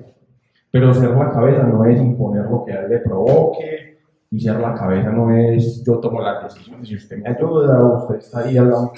[0.70, 3.98] pero ser la cabeza no es imponer lo que a él le provoque,
[4.30, 8.14] y ser la cabeza no es yo tomo las decisiones, si usted me ayuda, usted
[8.16, 8.92] está ahí al lado.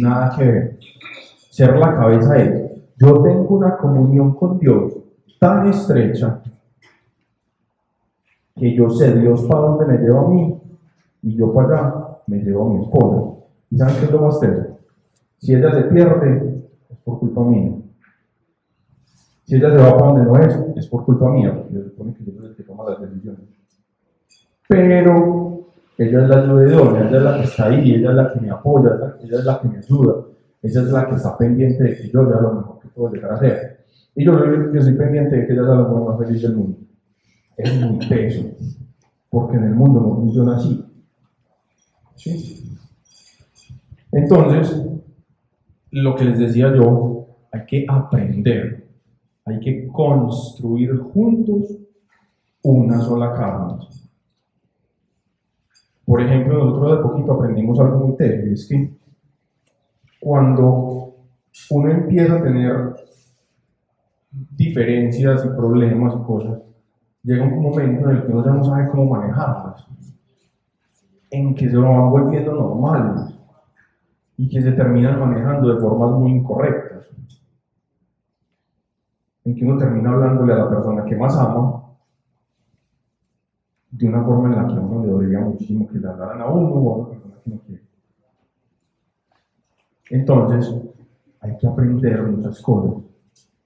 [0.00, 0.78] Nada que ver.
[1.50, 4.92] Ser la cabeza es, yo tengo una comunión con Dios
[5.40, 6.42] tan estrecha
[8.60, 10.54] que yo sé Dios para dónde me lleva a mí
[11.22, 13.46] y yo para allá me llevo a mi esposa.
[13.70, 14.66] ¿Y saben qué es lo más triste?
[15.38, 17.72] Si ella se pierde, es por culpa mía.
[19.44, 22.14] Si ella se va para donde no es, es por culpa mía, porque se supone
[22.14, 23.40] que yo soy el que toma las decisiones.
[24.68, 25.64] Pero
[25.96, 28.50] ella es la ayudadora, ella es la que está ahí, ella es la que me
[28.50, 30.14] apoya, ella es la que me ayuda,
[30.62, 33.32] ella es la que está pendiente de que yo sea lo mejor que puedo llegar
[33.32, 33.84] a ser.
[34.14, 36.89] Y yo, yo, estoy pendiente de que ella sea la mujer más feliz del mundo
[37.62, 38.44] es muy peso,
[39.28, 40.84] porque en el mundo no funciona así.
[42.16, 42.78] ¿Sí?
[44.12, 44.82] Entonces,
[45.90, 48.88] lo que les decía yo, hay que aprender,
[49.44, 51.78] hay que construir juntos
[52.62, 53.86] una sola carne.
[56.04, 58.90] Por ejemplo, nosotros de poquito aprendimos algo muy técnico, es que
[60.20, 61.14] cuando
[61.70, 62.94] uno empieza a tener
[64.30, 66.60] diferencias y problemas y cosas,
[67.22, 69.86] llega un momento en el que uno ya no sabe cómo manejarlas,
[71.30, 73.34] en que se van volviendo normales
[74.36, 77.08] y que se terminan manejando de formas muy incorrectas,
[79.44, 81.84] en que uno termina hablándole a la persona que más ama
[83.90, 86.46] de una forma en la que a uno le dolería muchísimo que le hablaran a
[86.46, 87.82] uno o a una persona que no quiere.
[90.10, 90.74] Entonces,
[91.40, 93.04] hay que aprender muchas cosas.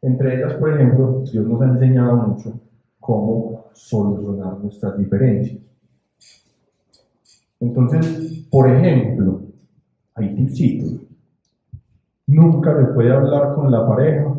[0.02, 2.61] Entre ellas, por ejemplo, Dios nos ha enseñado mucho
[3.05, 5.61] cómo solucionar nuestras diferencias.
[7.61, 9.42] Entonces, por ejemplo,
[10.14, 11.00] hay tipsitos.
[12.26, 14.34] Nunca se puede hablar con la pareja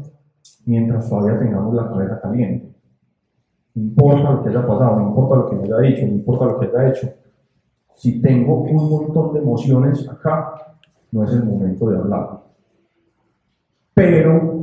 [0.66, 2.74] mientras todavía tengamos la cabeza caliente.
[3.76, 6.46] No importa lo que haya pasado, no importa lo que me haya dicho, no importa
[6.46, 7.10] lo que haya hecho.
[7.94, 10.56] Si tengo un montón de emociones acá,
[11.12, 12.42] no es el momento de hablar.
[13.94, 14.55] Pero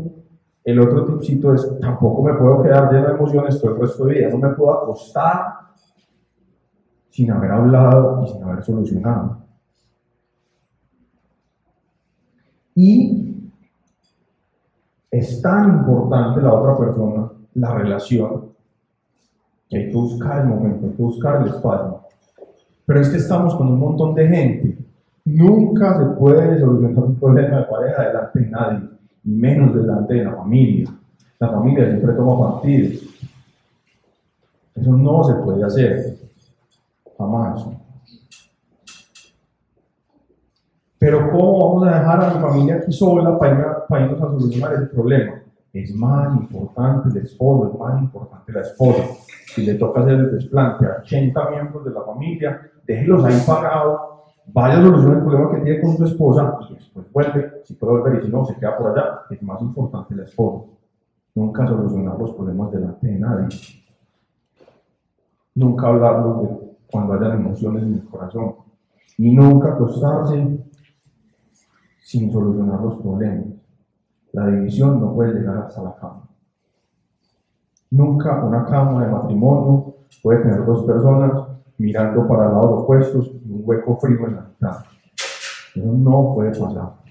[0.64, 4.14] el otro tipcito es, tampoco me puedo quedar lleno de emociones todo el resto de
[4.14, 5.40] vida, no me puedo acostar
[7.10, 9.38] sin haber hablado y sin haber solucionado.
[12.74, 13.50] Y
[15.10, 18.52] es tan importante la otra persona, la relación,
[19.68, 22.00] que hay que buscar el momento, hay que buscar el espacio.
[22.86, 24.78] Pero es que estamos con un montón de gente.
[25.24, 28.92] Nunca se puede solucionar un problema de pareja delante de nadie
[29.24, 30.90] y menos delante de la familia.
[31.38, 33.00] La familia siempre toma partido.
[34.74, 36.16] Eso no se puede hacer,
[37.18, 37.66] jamás.
[40.98, 44.74] Pero ¿cómo vamos a dejar a mi familia aquí sola para, para irnos a solucionar
[44.74, 45.42] el problema?
[45.72, 49.02] Es más importante el esposo, es más importante la esposa.
[49.54, 54.11] Si le toca hacer el desplante a 80 miembros de la familia, déjelos ahí pagados
[54.46, 57.92] vaya a solucionar el problema que tiene con su esposa y después vuelve, si puede
[57.98, 60.66] volver y si no, se queda por allá, es más importante la esposa.
[61.34, 63.48] Nunca solucionar los problemas delante de nadie.
[65.54, 66.48] Nunca hablarlos
[66.90, 68.54] cuando hayan emociones en el corazón.
[69.16, 70.58] Y nunca acostarse
[72.02, 73.46] sin solucionar los problemas.
[74.32, 76.28] La división no puede llegar hasta la cama.
[77.90, 81.32] Nunca una cama de matrimonio puede tener dos personas
[81.78, 83.32] mirando para lados opuestos
[83.62, 84.84] un hueco frío en la mitad.
[85.74, 87.02] Eso no puede pasar.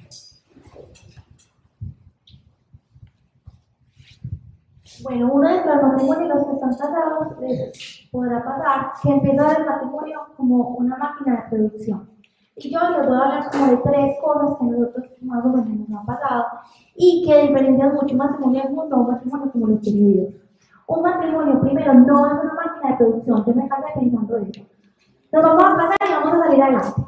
[5.03, 10.19] Bueno, uno de los matrimonios que están casados les podrá pasar que empieza el matrimonio
[10.37, 12.09] como una máquina de producción.
[12.57, 15.89] Y yo les voy a hablar como de tres cosas que nosotros más o menos
[15.89, 16.45] nos han pasado
[16.95, 20.33] y que diferencian mucho matrimonio del mundo a un matrimonio como los queridos.
[20.87, 23.45] Un matrimonio, primero, no es una máquina de producción.
[23.45, 24.61] Yo me casé pensando eso.
[25.31, 26.00] Nos vamos a casar
[26.51, 27.01] salir adelante.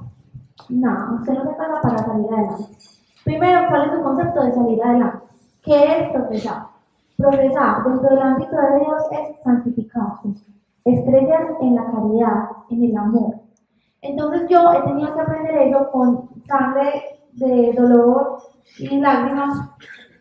[0.69, 2.63] No, usted no se casa para salir adelante.
[3.23, 5.25] Primero, ¿cuál es el concepto de salir adelante?
[5.63, 6.63] ¿Qué es progresar?
[7.17, 10.29] Progresar dentro del ámbito de Dios es santificarse,
[10.85, 13.35] es crecer en la caridad, en el amor.
[14.01, 18.39] Entonces yo he tenido que aprender eso con sangre de dolor
[18.77, 19.57] y lágrimas,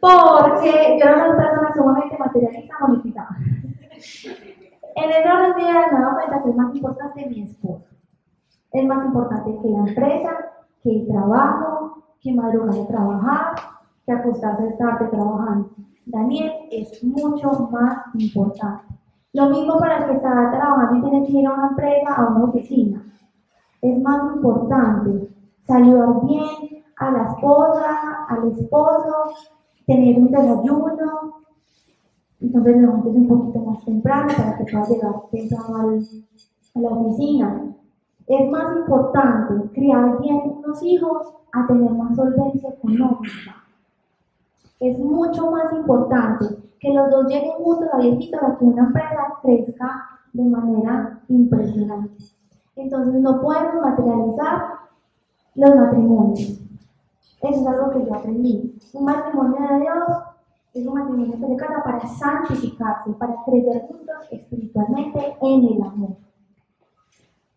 [0.00, 3.36] porque yo era una persona sumamente materialista, monetizada.
[4.94, 7.91] En el orden de ideas me he dado cuenta que es más importante mi esposo.
[8.72, 10.30] Es más importante que la empresa,
[10.82, 13.54] que el trabajo, que madrugar de trabajar,
[14.06, 15.70] que acostarse tarde trabajando.
[16.06, 18.84] Daniel es mucho más importante.
[19.34, 22.28] Lo mismo para el que está trabajando y tiene que ir a una empresa, a
[22.28, 23.02] una oficina.
[23.80, 25.28] Es más importante
[25.66, 29.32] saludar bien a la esposa, al esposo,
[29.86, 31.42] tener un desayuno.
[32.40, 35.98] Entonces levantes un poquito más temprano para que pueda llegar temprano
[36.74, 37.74] a la oficina.
[38.32, 43.62] Es más importante criar bien unos hijos a tener más solvencia económica
[44.82, 46.44] es mucho más importante
[46.80, 52.24] que los dos lleguen juntos a viejitos a que una empresa crezca de manera impresionante.
[52.74, 54.64] Entonces no podemos materializar
[55.54, 56.60] los matrimonios.
[57.42, 58.76] Eso es algo que yo aprendí.
[58.92, 60.04] Un matrimonio de Dios
[60.74, 66.16] es un matrimonio que se casa para santificarse, para crecer juntos espiritualmente en el amor.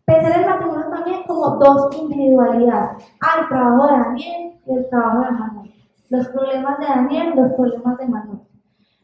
[0.06, 3.04] Pensar el matrimonio también como dos individualidades.
[3.20, 5.74] Hay trabajo de Daniel y el trabajo de Manuel.
[6.10, 8.40] Los problemas de Daniel, los problemas de Manuel.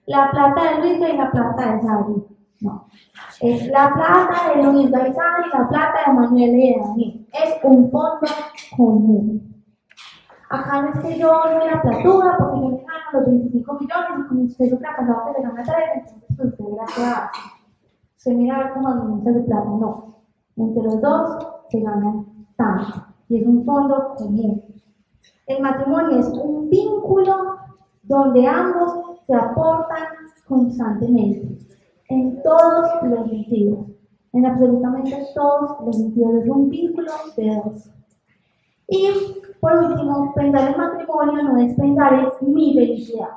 [0.07, 2.27] La plata de Luis y la plata de Sari.
[2.61, 2.87] No.
[3.41, 7.29] Es la plata de Luis Sari y la plata de Manuel y de Daniel.
[7.33, 8.21] Es un fondo
[8.77, 9.65] común.
[10.51, 14.25] Acá no es que yo doy la platura porque yo me gano los 25 millones
[14.25, 17.41] y como usted es otra casado que le gana 3, entonces usted verá qué hace.
[18.19, 19.65] Usted mira cómo administra su plata.
[19.65, 20.12] No.
[20.57, 23.07] Entre los dos se ganan tanto.
[23.29, 24.63] Y es un fondo común.
[25.47, 27.57] El matrimonio es un vínculo
[28.03, 30.05] donde ambos se aportan
[30.47, 31.59] constantemente,
[32.09, 33.87] en todos los sentidos,
[34.33, 36.35] en absolutamente todos los sentidos.
[36.43, 37.91] Es un vínculo de dos.
[38.89, 39.09] Y
[39.61, 43.29] por último, pensar en matrimonio no es pensar en mi felicidad.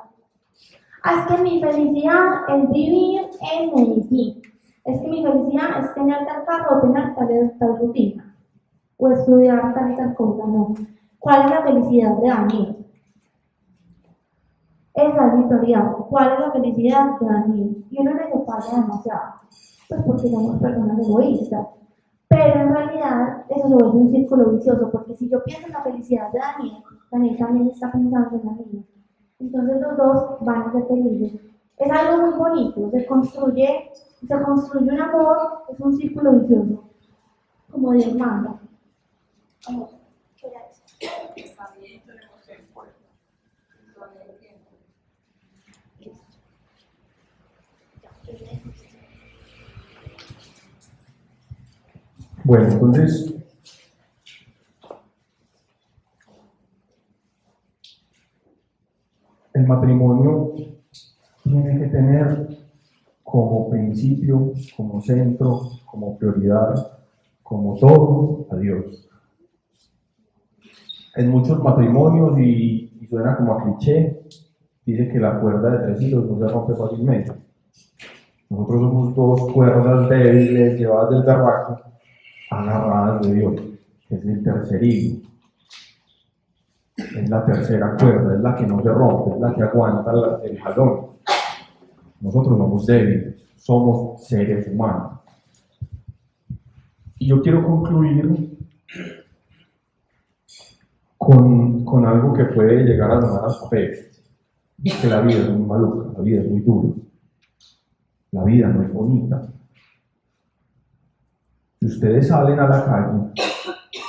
[1.04, 3.22] Es que mi felicidad es vivir
[3.54, 4.42] en Medellín.
[4.86, 8.36] Es que mi felicidad es tener tal carro o tener tal, tal rutina.
[8.98, 10.74] O estudiar tal tal cosa, no.
[11.18, 12.86] ¿Cuál es la felicidad de Daniel?
[14.94, 15.92] Esa es mi prioridad.
[16.08, 17.84] ¿Cuál es la felicidad de Daniel?
[17.90, 19.34] Y uno le falla demasiado,
[19.88, 21.66] pues porque somos personas egoístas.
[22.28, 25.82] Pero en realidad eso se vuelve un círculo vicioso, porque si yo pienso en la
[25.82, 28.82] felicidad de Daniel, Daniel también está pensando en la mía.
[29.38, 31.40] Entonces los dos van a ser felices.
[31.76, 33.90] Es algo muy bonito, se construye,
[34.26, 36.84] se construye un amor, es un círculo vicioso,
[37.70, 38.60] como el pueblo.
[52.44, 53.34] Bueno, entonces,
[59.52, 60.54] el matrimonio
[61.42, 62.65] tiene que tener
[63.26, 66.74] como principio, como centro, como prioridad,
[67.42, 69.06] como todo a Dios
[71.16, 74.20] en muchos matrimonios y, suena como a cliché,
[74.84, 77.32] dice que la cuerda de tres hilos no se rompe fácilmente.
[78.50, 81.80] Nosotros somos dos cuerdas débiles llevadas del garraco,
[82.50, 83.54] agarradas de Dios,
[84.08, 85.20] que es el tercer hilo.
[86.96, 90.12] Es la tercera cuerda, es la que no se rompe, es la que aguanta
[90.42, 91.15] el jalón.
[92.20, 95.20] Nosotros somos débiles, somos seres humanos.
[97.18, 98.56] Y yo quiero concluir
[101.18, 103.90] con, algo que puede llegar a sonar hasta feo.
[104.82, 106.94] Que la vida es muy maluca, la vida es muy dura.
[108.32, 109.48] La vida no es bonita.
[111.80, 113.32] Si ustedes salen a la calle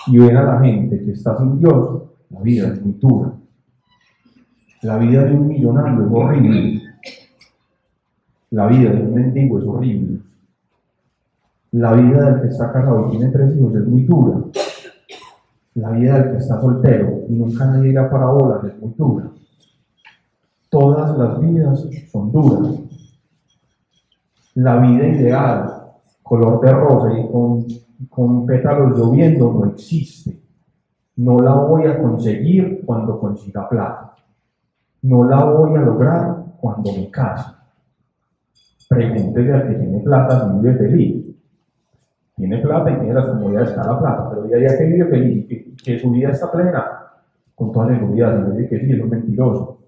[0.08, 3.34] y ven a la gente que está sin Dios, la vida es muy dura.
[4.82, 6.87] La vida de un millonario es horrible.
[8.52, 10.22] La vida de un mendigo es horrible.
[11.72, 14.38] La vida del que está casado y tiene tres hijos es muy dura.
[15.74, 19.30] La vida del que está soltero y nunca nadie llega para bolas es muy dura.
[20.70, 22.80] Todas las vidas son duras.
[24.56, 25.91] La vida ideal,
[26.24, 27.66] color de rosa y con,
[28.10, 30.41] con pétalos lloviendo, no existe.
[31.18, 34.16] No la voy a conseguir cuando consiga plata.
[35.02, 37.57] No la voy a lograr cuando me case.
[38.90, 41.26] Pregúntele al que tiene plata si vive feliz.
[42.36, 45.10] Tiene plata y tiene las comodidades de la plata, pero día a día que vive
[45.10, 46.86] feliz que, que, su vida está plena,
[47.56, 49.80] con toda seguridad, si dice que sí, es un mentiroso.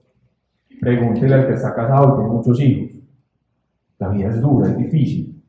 [0.81, 2.99] Pregúntele al que está casado y tiene muchos hijos.
[3.99, 5.43] La vida es dura, es difícil.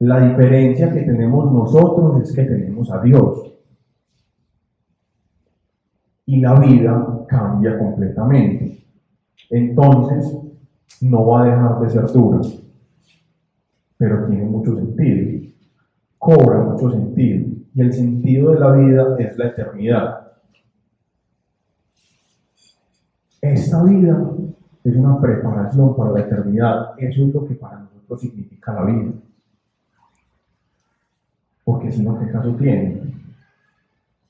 [0.00, 3.52] La diferencia que tenemos nosotros es que tenemos a Dios.
[6.26, 8.84] Y la vida cambia completamente.
[9.50, 10.47] Entonces,
[11.00, 12.40] no va a dejar de ser dura,
[13.96, 15.48] pero tiene mucho sentido,
[16.18, 17.46] cobra mucho sentido.
[17.74, 20.32] Y el sentido de la vida es la eternidad.
[23.40, 24.32] Esta vida
[24.82, 26.94] es una preparación para la eternidad.
[26.98, 29.12] Eso es lo que para nosotros significa la vida.
[31.64, 33.02] Porque si no, ¿qué caso tiene?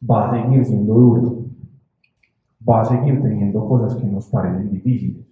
[0.09, 1.45] Va a seguir siendo duro.
[2.69, 5.28] Va a seguir teniendo cosas que nos parecen difíciles.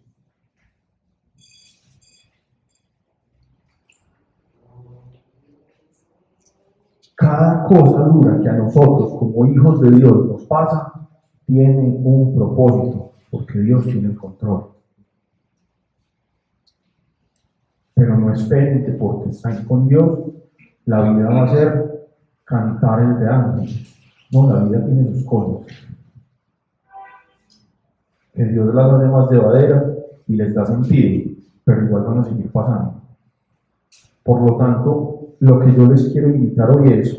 [7.16, 10.92] Cada cosa dura que a nosotros como hijos de Dios nos pasa
[11.46, 14.66] tiene un propósito, porque Dios tiene el control.
[17.94, 20.20] Pero no esperen que porque están con Dios,
[20.84, 22.08] la vida va a ser
[22.44, 23.96] cantar el de antes.
[24.30, 25.74] No, la vida tiene sus cosas.
[28.34, 29.84] Que Dios las hace más llevaderas
[30.26, 33.00] y les da sentido, pero igual van a seguir pasando.
[34.22, 37.16] Por lo tanto, lo que yo les quiero invitar hoy es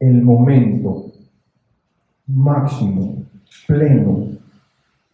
[0.00, 1.06] el momento
[2.26, 3.24] máximo,
[3.66, 4.28] pleno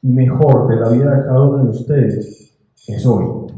[0.02, 2.56] y mejor de la vida de cada uno de ustedes
[2.86, 3.52] es hoy.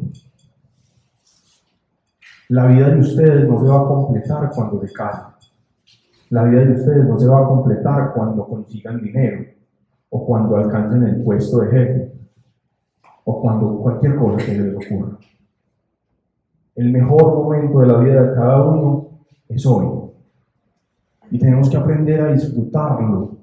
[2.48, 5.26] La vida de ustedes no se va a completar cuando decaen.
[6.30, 9.46] La vida de ustedes no se va a completar cuando consigan dinero
[10.10, 12.12] o cuando alcancen el puesto de jefe
[13.24, 15.18] o cuando cualquier cosa que les ocurra.
[16.76, 19.08] El mejor momento de la vida de cada uno
[19.48, 19.86] es hoy.
[21.30, 23.38] Y tenemos que aprender a disfrutarlo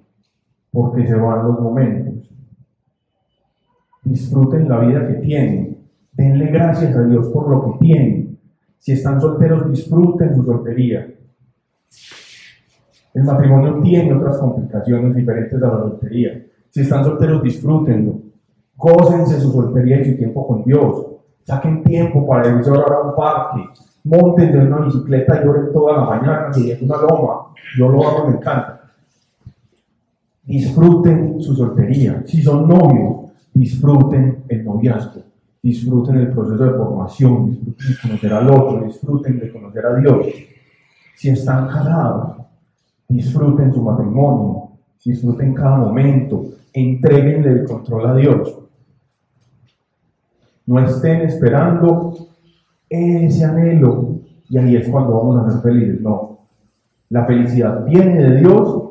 [0.71, 2.29] porque se van los momentos.
[4.03, 5.77] Disfruten la vida que tienen.
[6.11, 8.37] Denle gracias a Dios por lo que tienen.
[8.77, 11.07] Si están solteros, disfruten su soltería.
[13.13, 16.45] El matrimonio tiene otras complicaciones diferentes a la soltería.
[16.69, 18.19] Si están solteros, disfrútenlo.
[18.75, 21.12] Gócense su soltería y su tiempo con Dios.
[21.43, 23.69] Saquen tiempo para irse a un parque.
[24.05, 27.47] Monten de una bicicleta y lloren toda la mañana es una loma.
[27.77, 28.81] Yo lo hago, me encanta.
[30.43, 32.23] Disfruten su soltería.
[32.25, 35.21] Si son novios, disfruten el noviazgo.
[35.61, 37.51] Disfruten el proceso de formación.
[37.51, 38.83] Disfruten de conocer al otro.
[38.85, 40.27] Disfruten de conocer a Dios.
[41.15, 42.37] Si están casados,
[43.07, 44.69] disfruten su matrimonio.
[45.03, 46.45] Disfruten cada momento.
[46.73, 48.62] Entreguenle el control a Dios.
[50.65, 52.13] No estén esperando
[52.89, 56.01] ese anhelo y ahí es cuando vamos a ser felices.
[56.01, 56.39] No.
[57.09, 58.83] La felicidad viene de Dios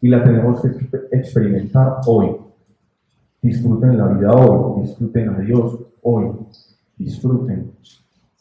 [0.00, 0.68] y la tenemos que
[1.12, 2.36] experimentar hoy.
[3.42, 6.30] Disfruten la vida hoy, disfruten a Dios hoy,
[6.96, 7.72] disfruten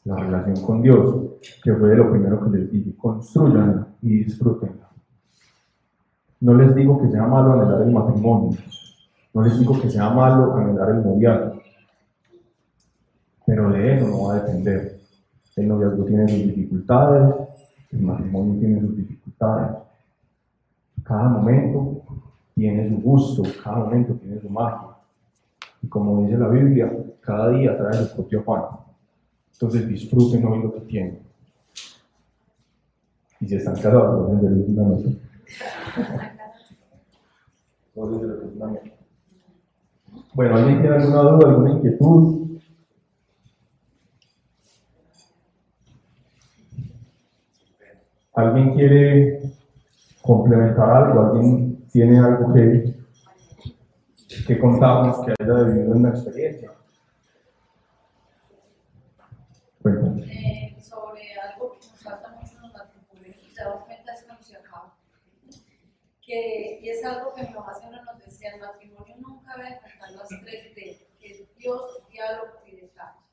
[0.05, 1.15] la relación con Dios,
[1.63, 2.95] que fue lo primero que les dije.
[2.95, 4.87] Construyanla y disfrútenla.
[6.39, 8.57] No les digo que sea malo anhelar el matrimonio,
[9.33, 11.56] no les digo que sea malo anhelar el noviazgo
[13.47, 14.99] pero de eso no va a depender.
[15.55, 17.33] El noviazgo tiene sus dificultades,
[17.93, 19.77] el matrimonio tiene sus dificultades.
[21.01, 22.03] Cada momento
[22.53, 24.89] tiene su gusto, cada momento tiene su magia.
[25.81, 26.91] Y como dice la Biblia,
[27.21, 28.63] cada día trae su propio pan.
[29.53, 31.19] Entonces disfruten hoy lo que tienen.
[33.39, 35.09] Y si están casados, pueden ser una nota.
[40.33, 42.46] Bueno, ¿alguien tiene alguna duda, alguna inquietud?
[48.37, 49.41] ¿Alguien quiere
[50.21, 52.93] complementar algo, alguien tiene algo que,
[54.45, 56.71] que contarnos que haya vivido en la experiencia.
[59.81, 60.27] Cuéntanos.
[60.27, 64.25] Eh, sobre algo que nos falta mucho en los matrimonios y se damos cuenta es.
[66.21, 70.11] Que, y es algo que mi mamá siempre nos decía, el matrimonio nunca debe faltar
[70.11, 73.23] las tres D, que es Dios, diálogo y descanso.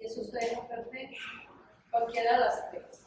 [0.00, 1.10] Y eso se deja perder
[1.92, 3.03] cualquiera de las tres.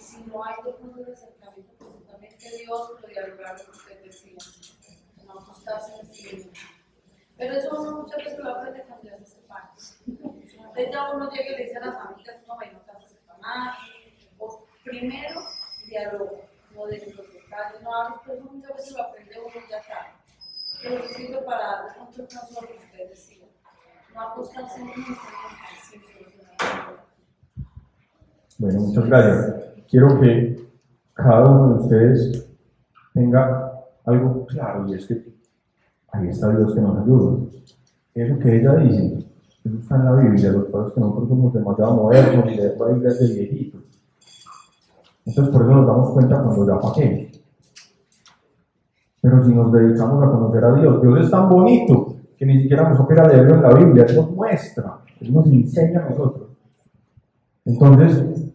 [0.00, 4.36] Si no hay dos puntos de acercamiento, pues Dios lo dialogar lo que usted decía,
[5.24, 6.50] no acostarse en cielo.
[7.36, 9.70] Pero eso uno muchas veces lo aprende cuando ya se separa.
[10.06, 13.04] Entonces ya uno llega y le dice a las amigas, no, bueno, no te vas
[13.04, 13.74] a separar.
[14.38, 15.42] O primero,
[15.86, 16.44] diálogo,
[16.74, 17.26] no de los
[17.82, 20.12] no hables, pero eso muchas veces lo aprende uno ya tarde.
[20.82, 23.44] Pero eso sirve para darle mucho caso a lo que usted decía.
[24.14, 27.04] No acostarse en un solucionar
[28.58, 29.70] Bueno, muchas gracias.
[29.90, 30.68] Quiero que
[31.14, 32.48] cada uno de ustedes
[33.12, 33.72] tenga
[34.06, 35.34] algo claro y es que
[36.12, 37.38] ahí está Dios que nos ayuda.
[38.14, 39.26] Eso que ella dice,
[39.64, 42.94] eso está en la Biblia, los padres que nosotros somos demasiado modernos y leemos la
[42.94, 43.80] Biblia de viejitos.
[45.26, 47.32] Entonces por eso nos damos cuenta cuando ya pagué.
[49.20, 52.88] Pero si nos dedicamos a conocer a Dios, Dios es tan bonito que ni siquiera
[52.88, 56.48] nos opera leerlo en la Biblia, Él nos muestra, Él nos enseña a nosotros.
[57.64, 58.49] Entonces,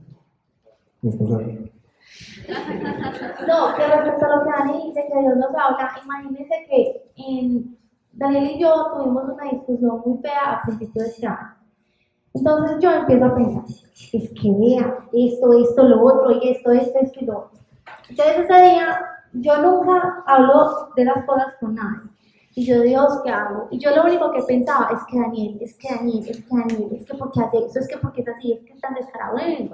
[3.47, 7.11] No, que respecto a lo que Dani dice, que Dios nos habla, imagínense que
[8.13, 11.55] Daniel y yo tuvimos una discusión muy fea a principio de este año.
[12.33, 13.63] Entonces yo empiezo a pensar,
[14.13, 17.59] es que vea, esto, esto, lo otro, y esto, esto, esto y lo otro.
[18.09, 18.99] Entonces ese día
[19.33, 22.09] yo nunca hablo de las cosas con nadie.
[22.57, 23.67] Y yo, Dios, ¿qué hago?
[23.69, 26.89] Y yo lo único que pensaba es que Daniel, es que Daniel, es que Daniel,
[26.93, 29.37] es que porque hace eso, es que porque es así, es que es tan descarado.
[29.39, 29.69] Y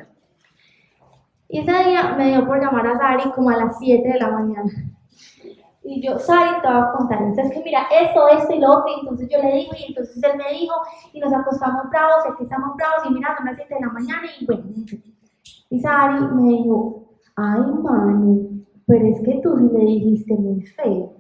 [1.60, 4.72] ese día me dio por llamar a Sari como a las 7 de la mañana.
[5.84, 7.22] Y yo, Sari, te voy a contar.
[7.22, 8.94] Entonces, que mira, esto, esto y lo otro.
[8.96, 10.76] Y entonces yo le digo, y entonces él me dijo,
[11.12, 13.90] y nos acostamos bravos, y aquí estamos bravos, y mira, son las 7 de la
[13.90, 14.64] mañana, y bueno.
[15.70, 21.14] Y Sari me dijo, ay, Manu, pero es que tú sí le dijiste muy feo.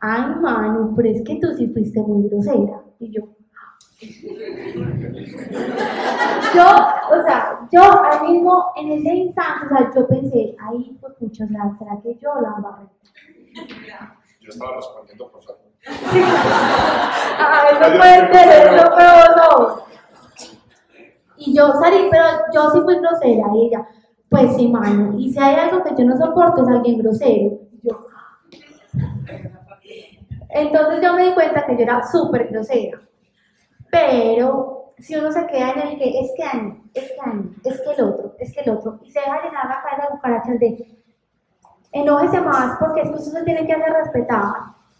[0.00, 2.84] Ay, Manu, pero es que tú sí fuiste muy grosera.
[3.00, 3.22] Y yo,
[6.54, 6.62] yo,
[7.10, 11.44] o sea, yo ahora mismo en ese instante, o sea, yo pensé, ay, pues mucho,
[11.44, 12.86] o sea, ¿será que yo la barré?
[14.40, 15.68] Yo estaba respondiendo por favor.
[17.38, 19.88] Ay, no puede ser eso, pero no.
[21.36, 23.46] Y yo salí, pero yo sí fui grosera.
[23.54, 23.88] Y ella,
[24.28, 25.18] pues sí, mano.
[25.18, 27.58] Y si hay algo que yo no soporto es alguien grosero.
[27.82, 28.06] Yo.
[30.50, 33.00] Entonces yo me di cuenta que yo era súper grosera.
[33.90, 36.44] Pero si uno se queda en el que es que
[36.98, 40.10] es que el otro, es que el otro, y se deja llenar la cabeza de
[40.10, 40.98] cucarachas de
[41.92, 44.52] enójese más porque es que usted se tiene que hacer respetar,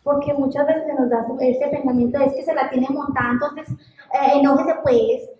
[0.03, 3.68] porque muchas veces se nos da ese pensamiento es que se la tiene montada, entonces
[3.70, 5.30] eh, enójese pues.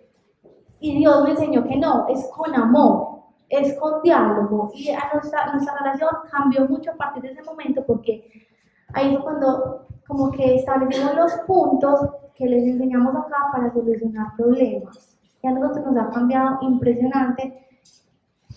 [0.81, 4.71] Y Dios me enseñó que no, es con amor, es con diálogo.
[4.75, 8.47] Y nuestra, nuestra relación cambió mucho a partir de ese momento porque
[8.95, 12.01] ahí fue cuando como que establecimos los puntos
[12.35, 15.18] que les enseñamos acá para solucionar problemas.
[15.43, 17.69] Y a nosotros nos ha cambiado impresionante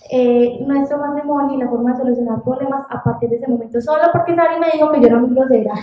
[0.10, 4.04] eh, nuestro matrimonio y la forma de solucionar problemas a partir de ese momento, solo
[4.12, 5.74] porque Sari me dijo que yo era muy grosera.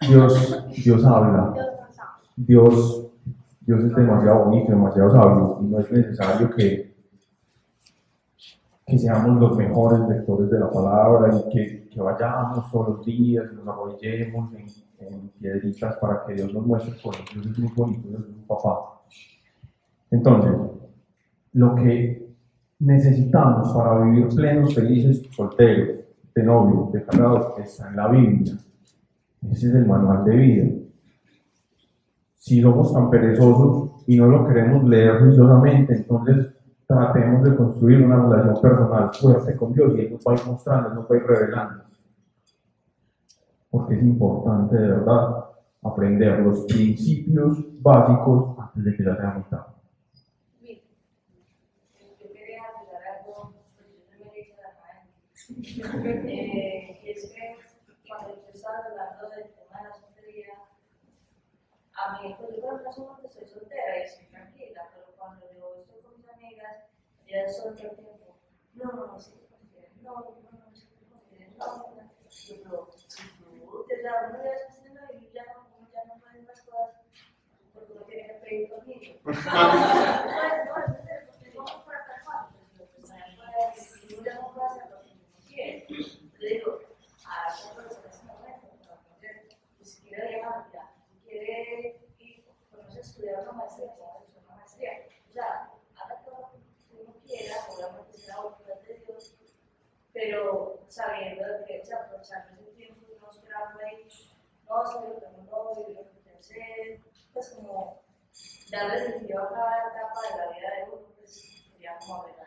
[0.00, 1.54] Dios, Dios habla.
[2.36, 3.10] Dios,
[3.60, 6.94] Dios es demasiado bonito, demasiado sabio y no es necesario que,
[8.86, 13.52] que seamos los mejores lectores de la palabra y que, que vayamos todos los días
[13.52, 14.68] nos arrodillemos en
[15.00, 17.24] en piedritas para que Dios nos muestre cosas.
[17.32, 19.02] Dios es muy bonito, Dios es un papá.
[20.10, 20.52] Entonces,
[21.52, 22.30] lo que
[22.78, 26.00] necesitamos para vivir plenos, felices, solteros,
[26.34, 28.54] de novio, de casados, está en la Biblia.
[29.50, 30.70] Ese es el manual de vida.
[32.36, 36.48] Si somos tan perezosos y no lo queremos leer juiciosamente, entonces
[36.86, 40.46] tratemos de construir una relación personal fuerte con Dios y Él nos va a ir
[40.46, 41.89] mostrando, nos va a ir revelando
[43.70, 45.44] porque es importante de verdad
[45.82, 49.66] aprender los principios básicos antes de que ya sea mitad.
[55.62, 57.56] Eh, es que
[58.06, 60.54] cuando hablando de la soltería,
[61.94, 66.76] a pues yo soy soltera y tranquila, pero cuando con mis amigas,
[67.26, 68.36] ellas son todo el tiempo,
[68.74, 69.32] no, no, no, sí,
[70.02, 70.88] no, no, no, sí,
[71.58, 72.89] no, no, no, no,
[74.02, 74.90] ya uno ya después de
[75.32, 77.00] ya no, ya no puede más cosas
[77.72, 79.20] porque uno tiene que pedir conmigo.
[79.24, 79.38] no, no,
[80.86, 80.94] es
[81.84, 82.04] para
[84.54, 85.86] no hacer lo que uno quiere.
[86.38, 86.80] Digo,
[87.26, 87.54] a
[89.78, 90.42] pues quiere
[91.24, 92.44] quiere ir,
[92.98, 93.92] estudiar una maestría,
[94.44, 94.92] una maestría.
[95.28, 96.50] O sea, haga todo
[97.26, 99.36] quiera, obviamente será voluntad de Dios,
[100.12, 102.59] pero sabiendo que, o sea, aprovechando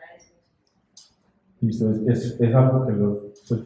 [0.02, 0.34] a eso.
[2.08, 3.62] Es, es, algo que los, pues,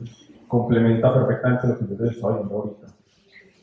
[0.47, 2.86] complementa perfectamente lo que yo les estaba diciendo ahorita.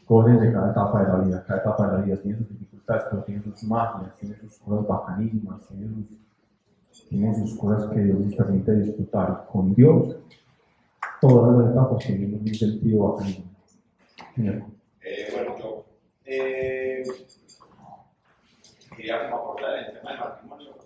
[0.05, 3.25] Cosas de cada etapa de la vida, cada etapa de la vida tiene sus dificultades,
[3.25, 5.61] tiene sus magias, tiene sus cosas bacanísimas,
[7.09, 8.95] tiene sus, cosas que Dios nos permite.
[9.51, 10.15] Con Dios,
[11.21, 13.54] todas las etapas tienen un sentido bacanísimo.
[15.01, 15.85] Eh, bueno, yo
[16.25, 17.03] eh,
[18.95, 20.77] quería como abordar el tema del matrimonio.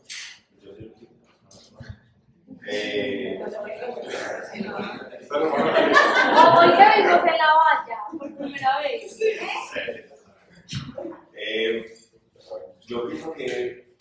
[0.62, 0.94] Yo soy
[2.68, 3.50] eh, Hoy
[6.72, 6.84] se
[7.38, 9.20] la primera vez.
[11.34, 11.86] eh,
[12.88, 13.96] yo pienso que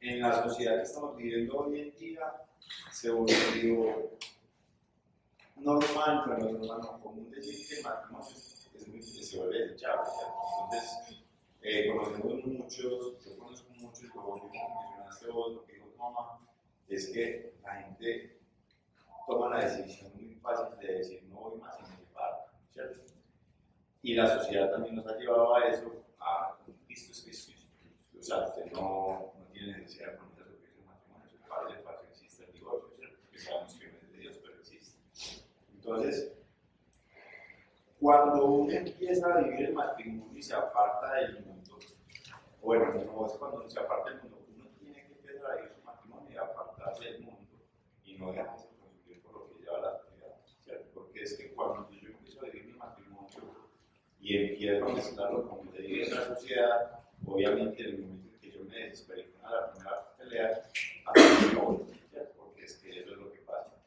[0.00, 2.32] en la sociedad que estamos viviendo hoy en día
[2.90, 4.10] se volvió
[5.64, 9.72] normal, pero no normal, no común decir que el matrimonio es, muy, se vuelve.
[9.72, 11.22] Entonces,
[11.62, 17.54] eh, conocemos muchos, yo conozco muchos, lo mencionaste vos, lo que dijo tu es que
[17.62, 18.38] la gente
[19.26, 22.36] toma la decisión muy fácil de decir no voy más y me separo,
[22.72, 23.00] ¿cierto?
[24.02, 26.56] Y la sociedad también nos ha llevado a eso, a
[26.88, 27.52] listo, es
[28.18, 30.18] o sea, usted no, no tiene necesidad de el
[30.86, 34.96] matrimonio, para que el divorcio, no es de Dios, pero existe.
[35.84, 36.32] Entonces,
[37.98, 41.76] cuando uno empieza a vivir el matrimonio y se aparta del mundo,
[42.62, 45.72] bueno, no es cuando uno se aparta del mundo, uno tiene que empezar a vivir
[45.72, 47.58] su matrimonio y apartarse del mundo
[48.04, 50.88] y no dejarse consumir por lo que lleva la sociedad, ¿cierto?
[50.94, 53.40] Porque es que cuando yo empiezo a vivir mi matrimonio
[54.20, 58.40] y empiezo a mezclarlo con lo que vive la sociedad, obviamente en el momento en
[58.40, 60.62] que yo me desesperé con la primera pelea,
[61.06, 61.78] a mí no voy,
[62.08, 62.34] ¿cierto?
[62.36, 63.82] Porque es que eso es lo que pasa.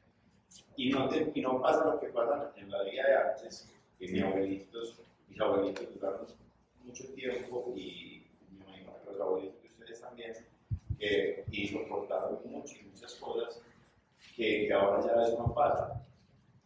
[0.77, 4.07] Y no, te- y no pasa lo que pasa en la vida de antes, que
[4.07, 4.99] mis abuelitos,
[5.29, 6.27] mis abuelitos duraron
[6.83, 10.33] mucho tiempo y me imagino que los abuelitos de ustedes también,
[11.51, 13.61] y soportaron mucho y muchas cosas
[14.35, 16.01] que, que ahora ya eso no pasa.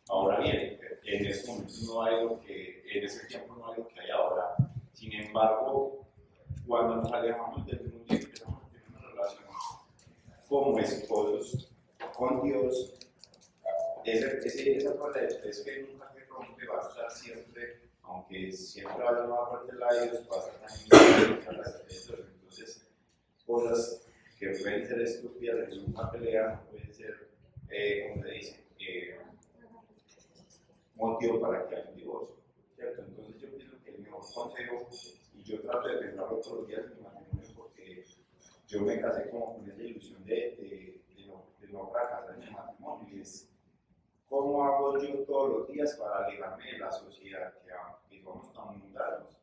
[0.09, 3.87] Ahora bien, en este momento no hay lo que, en ese tiempo no hay lo
[3.87, 4.55] que hay ahora.
[4.93, 6.05] Sin embargo,
[6.67, 9.43] cuando nos alejamos del mundo y empezamos a tener una relación
[10.47, 11.71] como esposos
[12.15, 12.95] con Dios,
[14.05, 18.51] ese, ese, esa parte de es que nunca se rompe, va a estar siempre, aunque
[18.51, 22.87] siempre vaya más fuerte la Dios, va a estar también las Entonces,
[23.45, 27.29] cosas que pueden ser estúpidas en una pelea, pueden ser,
[27.69, 29.17] eh, como se dice, eh,
[30.95, 32.35] motivo para que haya un divorcio.
[32.75, 33.01] ¿cierto?
[33.01, 34.87] Entonces, yo pienso que el mejor consejo,
[35.35, 38.05] y yo trato de pensarlo todos los días en mi matrimonio, porque
[38.67, 42.43] yo me casé como con esa ilusión de, de, de no, de no fracasar en
[42.43, 43.48] el matrimonio, y es
[44.29, 48.79] cómo hago yo todos los días para alejarme de la sociedad que, que somos tan
[48.79, 49.35] mundanos,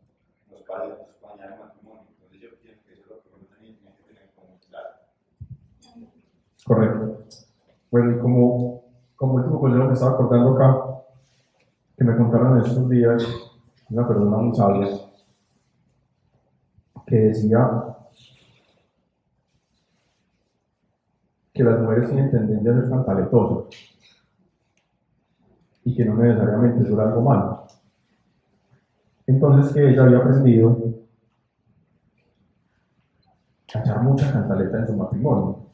[0.48, 2.04] nos vale dañar el matrimonio.
[2.08, 4.90] Entonces, yo pienso que eso es lo que uno tiene que tener como claro.
[6.64, 7.24] Correcto.
[7.90, 8.84] Bueno, y como,
[9.16, 11.02] como último consejo me estaba acordando acá,
[11.96, 13.26] que me contaron estos días
[13.90, 14.88] una persona muy sabia,
[17.06, 17.96] que decía
[21.52, 23.95] que las mujeres tienen tendencia a ser cantaletosas
[25.86, 27.66] y que no necesariamente era algo malo.
[29.26, 30.76] Entonces que ella había aprendido
[33.74, 35.66] a echar mucha cantaleta en su matrimonio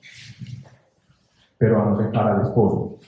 [1.63, 2.99] pero a no dejar al esposo.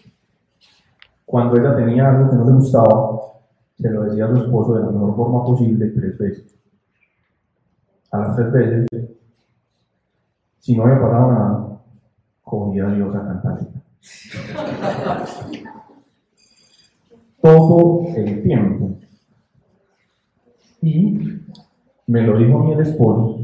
[1.27, 3.19] Cuando ella tenía algo que no le gustaba,
[3.77, 6.57] se lo decía a su esposo de la mejor forma posible tres veces.
[8.13, 8.87] A las tres veces,
[10.61, 11.81] si no había pasado nada,
[12.45, 13.59] cogía a Dios a cantar.
[17.45, 18.97] Todo el tiempo.
[20.81, 21.43] Y
[22.07, 23.41] me lo dijo el esposo,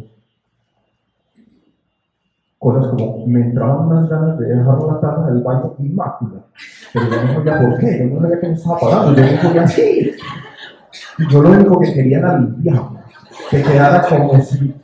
[2.59, 6.47] cosas como me entraban unas ganas de dejar la taza del baño inmácula,
[6.95, 9.43] pero yo no sabía por qué, yo no sabía que me estaba pagando, yo no
[9.43, 10.13] podía así.
[11.31, 12.83] Yo lo único que quería era limpiar,
[13.51, 14.75] que quedara como si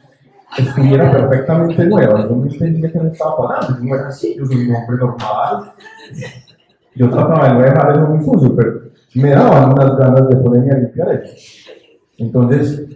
[0.58, 4.44] estuviera perfectamente nueva, yo no entendía que me estaba pagando, yo no era así, yo
[4.44, 5.72] soy un hombre normal.
[6.94, 10.72] Yo trataba de no dejar eso muy sucio, pero me daban unas ganas de ponerme
[10.72, 11.34] a limpiar eso.
[12.18, 12.86] Entonces,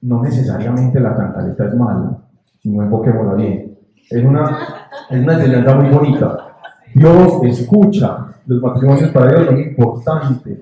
[0.00, 2.18] no necesariamente la cantaleta es mala,
[2.62, 3.78] sino enfoquémosla bien.
[4.10, 6.56] Es una, es una enseñanza muy bonita.
[6.94, 8.24] Dios escucha.
[8.46, 10.58] Los matrimonios para Dios son importantes.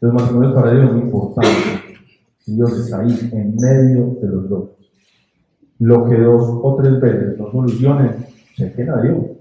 [0.00, 1.80] Los matrimonios para Dios son importantes.
[2.46, 4.70] Dios está ahí en medio de los dos.
[5.80, 9.37] Lo que dos o tres veces no solucionen, se queda Dios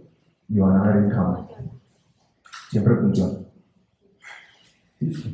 [0.49, 1.47] y van a ver el cambio.
[2.69, 3.39] siempre funciona.
[4.99, 5.29] Listo.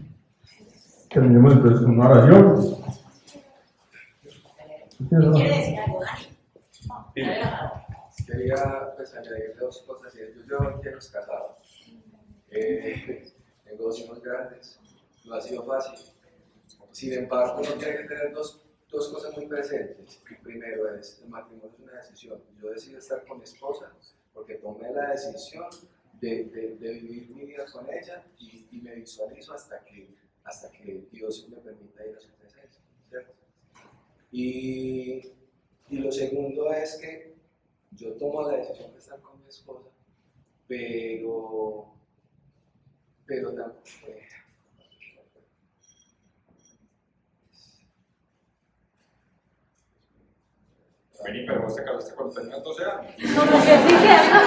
[1.09, 2.75] Terminemos entonces con una oración.
[5.09, 5.99] ¿Quiere decir algo?
[8.25, 9.13] Quería pues,
[9.59, 10.13] dos cosas.
[10.13, 11.57] Yo llevo 20 años casado.
[12.49, 13.31] Eh,
[13.69, 14.79] hijos grandes.
[15.25, 15.99] No ha sido fácil.
[16.91, 20.21] Sin embargo, uno tiene que tener dos, dos cosas muy presentes.
[20.29, 22.41] El primero es, el matrimonio es una decisión.
[22.61, 23.91] Yo decido estar con mi esposa
[24.33, 25.67] porque tomé la decisión
[26.19, 26.43] de,
[26.79, 30.09] vivir mi vida con ella y, me visualizo hasta que,
[30.43, 32.81] hasta que Dios me permita ir a su presencia.
[34.31, 35.31] Y,
[35.89, 37.35] y lo segundo es que
[37.91, 39.89] yo tomo la decisión de estar con mi esposa,
[40.67, 41.93] pero,
[43.25, 43.75] pero tam-
[44.07, 44.27] eh,
[51.23, 53.15] Vení, pero vos te casaste cuando tenías 12 años.
[53.35, 54.37] Como que sí, ¿cierto?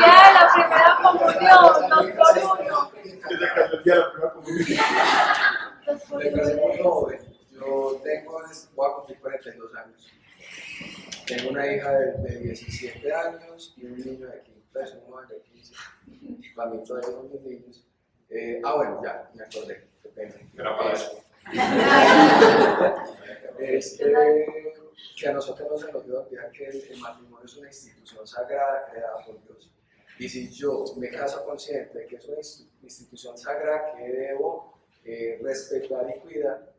[0.00, 2.90] Ya, la primera comunión, dos por uno.
[2.92, 4.66] Que se casó el día de la primera comunión.
[5.86, 6.66] Dos por me casé uno.
[6.66, 7.20] muy joven.
[7.52, 8.42] Yo tengo,
[8.74, 10.12] voy a cumplir 42 años.
[11.26, 15.28] Tengo una hija de, de 17 años y un niño de 15, pues, un joven
[15.28, 15.74] de 15.
[16.54, 17.86] Para mí todavía son mis niños.
[18.28, 19.88] Eh, ah, bueno, ya, me acordé.
[20.56, 21.22] Era para eso.
[23.58, 24.74] Es eh,
[25.18, 29.24] que a nosotros nos debe olvidar que el, el matrimonio es una institución sagrada creada
[29.24, 29.70] por Dios.
[30.18, 32.38] Y si yo me caso consciente de que es una
[32.82, 34.72] institución sagrada que debo
[35.04, 36.72] eh, respetar y cuidar.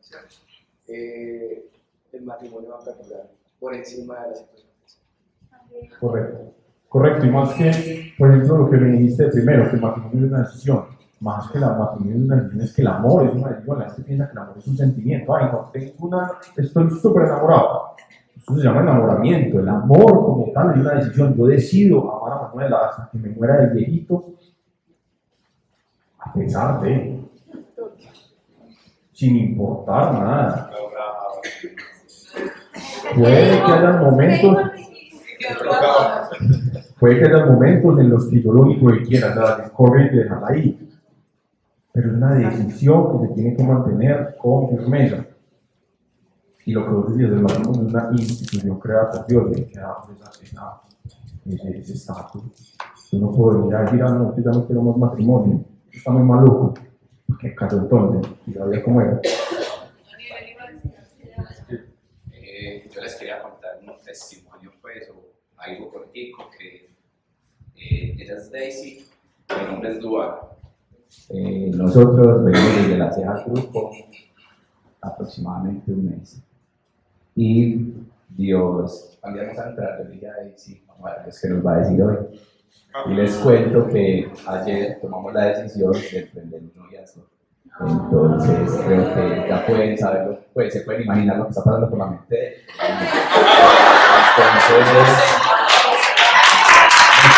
[0.88, 1.66] Eh,
[2.12, 5.98] el matrimonio va a perdurar por encima de las situaciones.
[6.00, 6.54] Correcto.
[6.88, 10.32] Correcto, y más que, por ejemplo, lo que me dijiste primero, que el matrimonio es
[10.32, 10.86] una decisión.
[11.24, 13.78] Más que la matrimonio es una decisión, es que el amor es una decisión.
[13.78, 15.34] La gente piensa que el amor es un sentimiento.
[15.34, 17.94] Ay, no, tengo una, estoy súper enamorado.
[18.36, 19.58] Eso se llama enamoramiento.
[19.58, 21.34] El amor como tal es una decisión.
[21.34, 24.34] Yo decido amar a Manuela hasta que me muera de viejito,
[26.18, 27.24] a pesar de,
[29.12, 30.70] sin importar nada.
[33.14, 34.56] Puede que haya momentos
[37.00, 40.10] Puede que haya momentos en los que yo lo único que quiera es darle corre
[40.12, 40.84] y dejarla ahí.
[41.94, 45.24] Pero es una decisión que se tiene que mantener con firmeza.
[46.66, 50.82] Y lo que vos decías, el matrimonio es una institución creada por Dios, que esa-
[51.46, 52.74] ese estatus.
[53.12, 55.64] Yo no puedo venir a decir, ah, no, yo ya no quiero más matrimonio.
[55.92, 56.74] Está muy maluco.
[57.40, 58.32] ¿Qué caso entonces?
[58.48, 59.20] Y sabía cómo era.
[62.32, 65.22] Eh, yo les quería contar un testimonio, pues, o
[65.58, 66.90] algo cortico, que
[67.76, 69.06] eh, ella es Daisy,
[69.60, 70.34] mi nombre es Dual.
[71.30, 73.90] Eh, nosotros venimos desde la Ceja Grupo
[75.00, 76.42] aproximadamente un mes.
[77.36, 77.94] Y
[78.28, 81.66] Dios, cambiamos a entrar, yo dije a Daisy, vamos a ver qué es que nos
[81.66, 82.16] va a decir hoy.
[83.06, 87.26] Y les cuento que ayer tomamos la decisión de emprender un noviazgo.
[87.80, 91.98] Entonces, creo que ya pueden saberlo, pues se pueden imaginar lo que está pasando por
[91.98, 92.54] la mente de.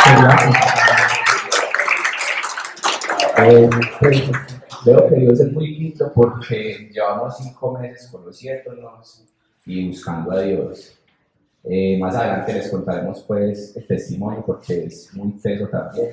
[0.08, 0.75] Entonces,
[4.84, 9.24] veo que Dios es muy lindo porque llevamos cinco meses conociéndonos
[9.64, 10.98] y buscando a Dios.
[11.64, 16.10] Eh, más adelante les contaremos pues el testimonio porque es muy teso también.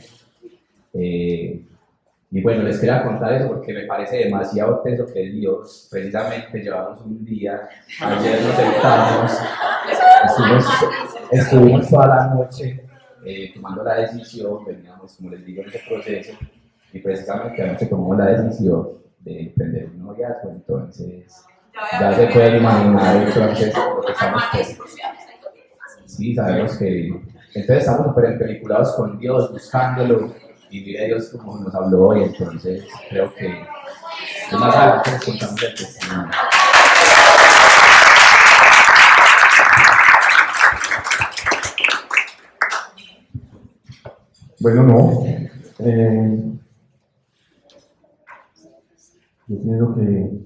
[0.93, 1.65] Eh,
[2.31, 6.99] y bueno, les quería contar eso porque me parece demasiado teso que Dios, precisamente llevamos
[7.01, 7.69] un día,
[8.01, 9.31] ayer nos sentamos,
[10.25, 10.65] estuvimos,
[11.31, 12.83] estuvimos toda la noche
[13.23, 16.33] eh, tomando la decisión, veníamos, como les digo, en ese proceso,
[16.93, 18.87] y precisamente anoche tomamos la decisión
[19.19, 21.43] de emprender un noviazgo, entonces
[21.99, 24.43] ya se pueden imaginar entonces lo que estamos
[26.05, 27.07] Sí, sabemos que.
[27.55, 30.31] Entonces estamos súper empeliculados con Dios, buscándolo.
[30.69, 33.65] Y mire Dios como nos habló hoy, entonces creo que.
[34.49, 36.31] que más adelante les contamos el testimonio.
[44.59, 45.25] Bueno, no.
[45.79, 46.53] Eh,
[49.47, 50.41] yo pienso que,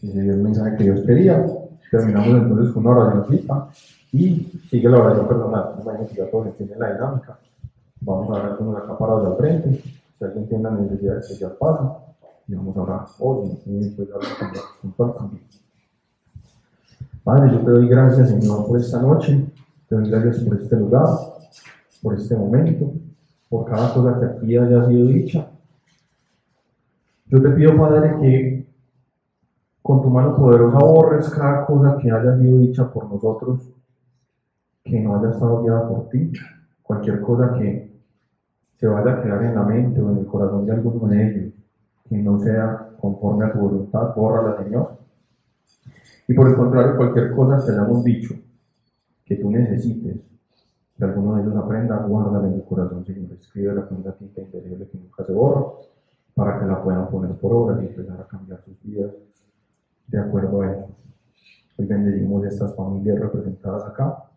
[0.00, 1.46] que el mensaje que Dios quería.
[1.90, 3.68] Terminamos entonces con una oracióncita
[4.12, 5.74] y sigue la oración personal.
[5.82, 7.38] Bueno, que ya todos entienden la dinámica.
[8.00, 9.82] Vamos a orar con acá parados al frente.
[10.18, 11.98] Si alguien tiene la necesidad de que ya pasa,
[12.46, 14.30] y vamos a hoy y después orar
[14.96, 15.38] con.
[17.22, 19.44] Padre, yo te doy gracias, Señor, por esta noche.
[19.88, 21.06] Te doy gracias por este lugar,
[22.02, 22.92] por este momento,
[23.48, 25.46] por cada cosa que aquí haya sido dicha.
[27.30, 28.66] Yo te pido, Padre, que
[29.82, 33.70] con tu mano poderosa borres cada cosa que haya sido dicha por nosotros,
[34.82, 36.32] que no haya estado guiada por ti.
[36.82, 38.00] cualquier cosa que
[38.76, 41.52] se vaya a quedar en la mente o en el corazón de alguno de ellos,
[42.08, 44.96] que no sea conforme a tu voluntad, bórrala, Señor.
[46.28, 48.34] Y por el contrario, cualquier cosa que hayamos dicho,
[49.26, 50.16] que tú necesites,
[50.96, 53.32] que alguno de ellos aprenda, guárdala en el corazón, Señor.
[53.32, 55.66] Escribe la cuenta tinta indeleble que nunca se borra,
[56.38, 59.12] para que la puedan poner por obras y empezar a cambiar sus vidas
[60.06, 60.88] de acuerdo a eso.
[61.76, 64.30] Hoy bendecimos estas familias representadas acá.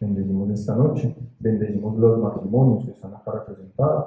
[0.00, 1.16] Bendecimos esta noche.
[1.38, 4.06] Bendecimos los matrimonios que están acá representados.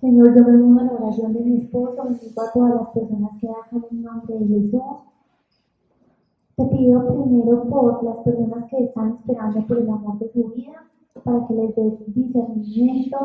[0.00, 3.30] Señor, yo me uno a la oración de mi esposo, bendigo a todas las personas
[3.42, 4.82] que hacen en nombre de Jesús.
[6.56, 10.91] Te pido primero por las personas que están esperando por el amor de su vida,
[11.24, 13.18] para que les des discernimiento,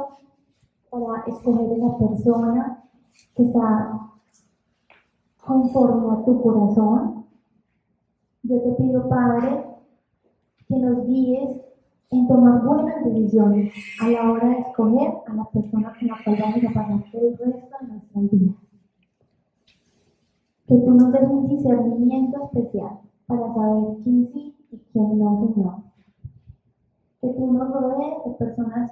[0.90, 2.84] para escoger esa persona
[3.36, 4.11] que está
[5.45, 7.26] conforme a tu corazón.
[8.44, 9.65] Yo te pido, Padre,
[10.68, 11.61] que nos guíes
[12.11, 16.38] en tomar buenas decisiones a la hora de escoger a la persona con la cual
[16.40, 18.56] vamos a pasar el resto de nuestras vidas.
[20.68, 25.86] Que tú nos des un discernimiento especial para saber quién sí y quién no, Señor.
[27.28, 28.91] Que tú nos rodees de personas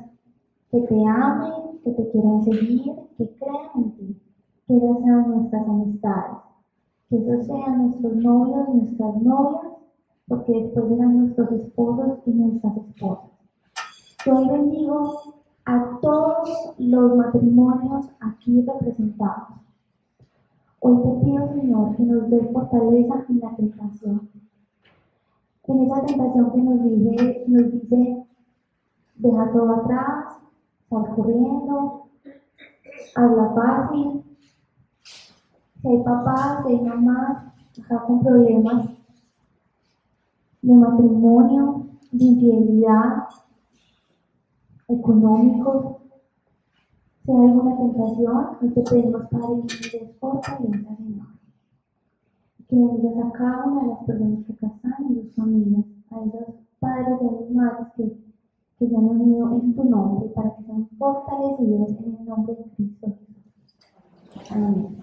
[0.69, 4.21] que te amen, que te quieran seguir, que crean en ti.
[4.67, 6.37] Que esas sean nuestras amistades.
[7.09, 9.71] Que esos sean nuestros novios, nuestras novias,
[10.27, 13.31] porque después serán nuestros esposos y nuestras esposas.
[14.25, 15.13] Yo hoy bendigo
[15.63, 19.59] a todos los matrimonios aquí representados.
[20.81, 24.29] Hoy te pido, Señor, que nos dé fortaleza en la tentación.
[25.67, 28.24] En esa tentación que nos dice, nos dice
[29.15, 30.37] deja todo atrás,
[30.89, 32.09] sal corriendo,
[33.15, 34.23] habla fácil.
[35.81, 37.45] Si hay papás, si hay mamás
[37.83, 38.89] acá con problemas
[40.61, 43.27] de matrimonio, de infidelidad,
[44.87, 45.97] económicos,
[47.23, 51.27] si hay alguna tentación, hoy te pedimos, Padre, que nos fortaleza, Señor.
[52.67, 56.55] Que bendigas a cada una de las personas que están y sus familias, a esos
[56.79, 58.34] padres y a esas madres que,
[58.77, 62.63] que se han unido en tu nombre para que sean fortalecidos en el nombre de
[62.75, 63.17] Cristo
[64.51, 64.95] Amén.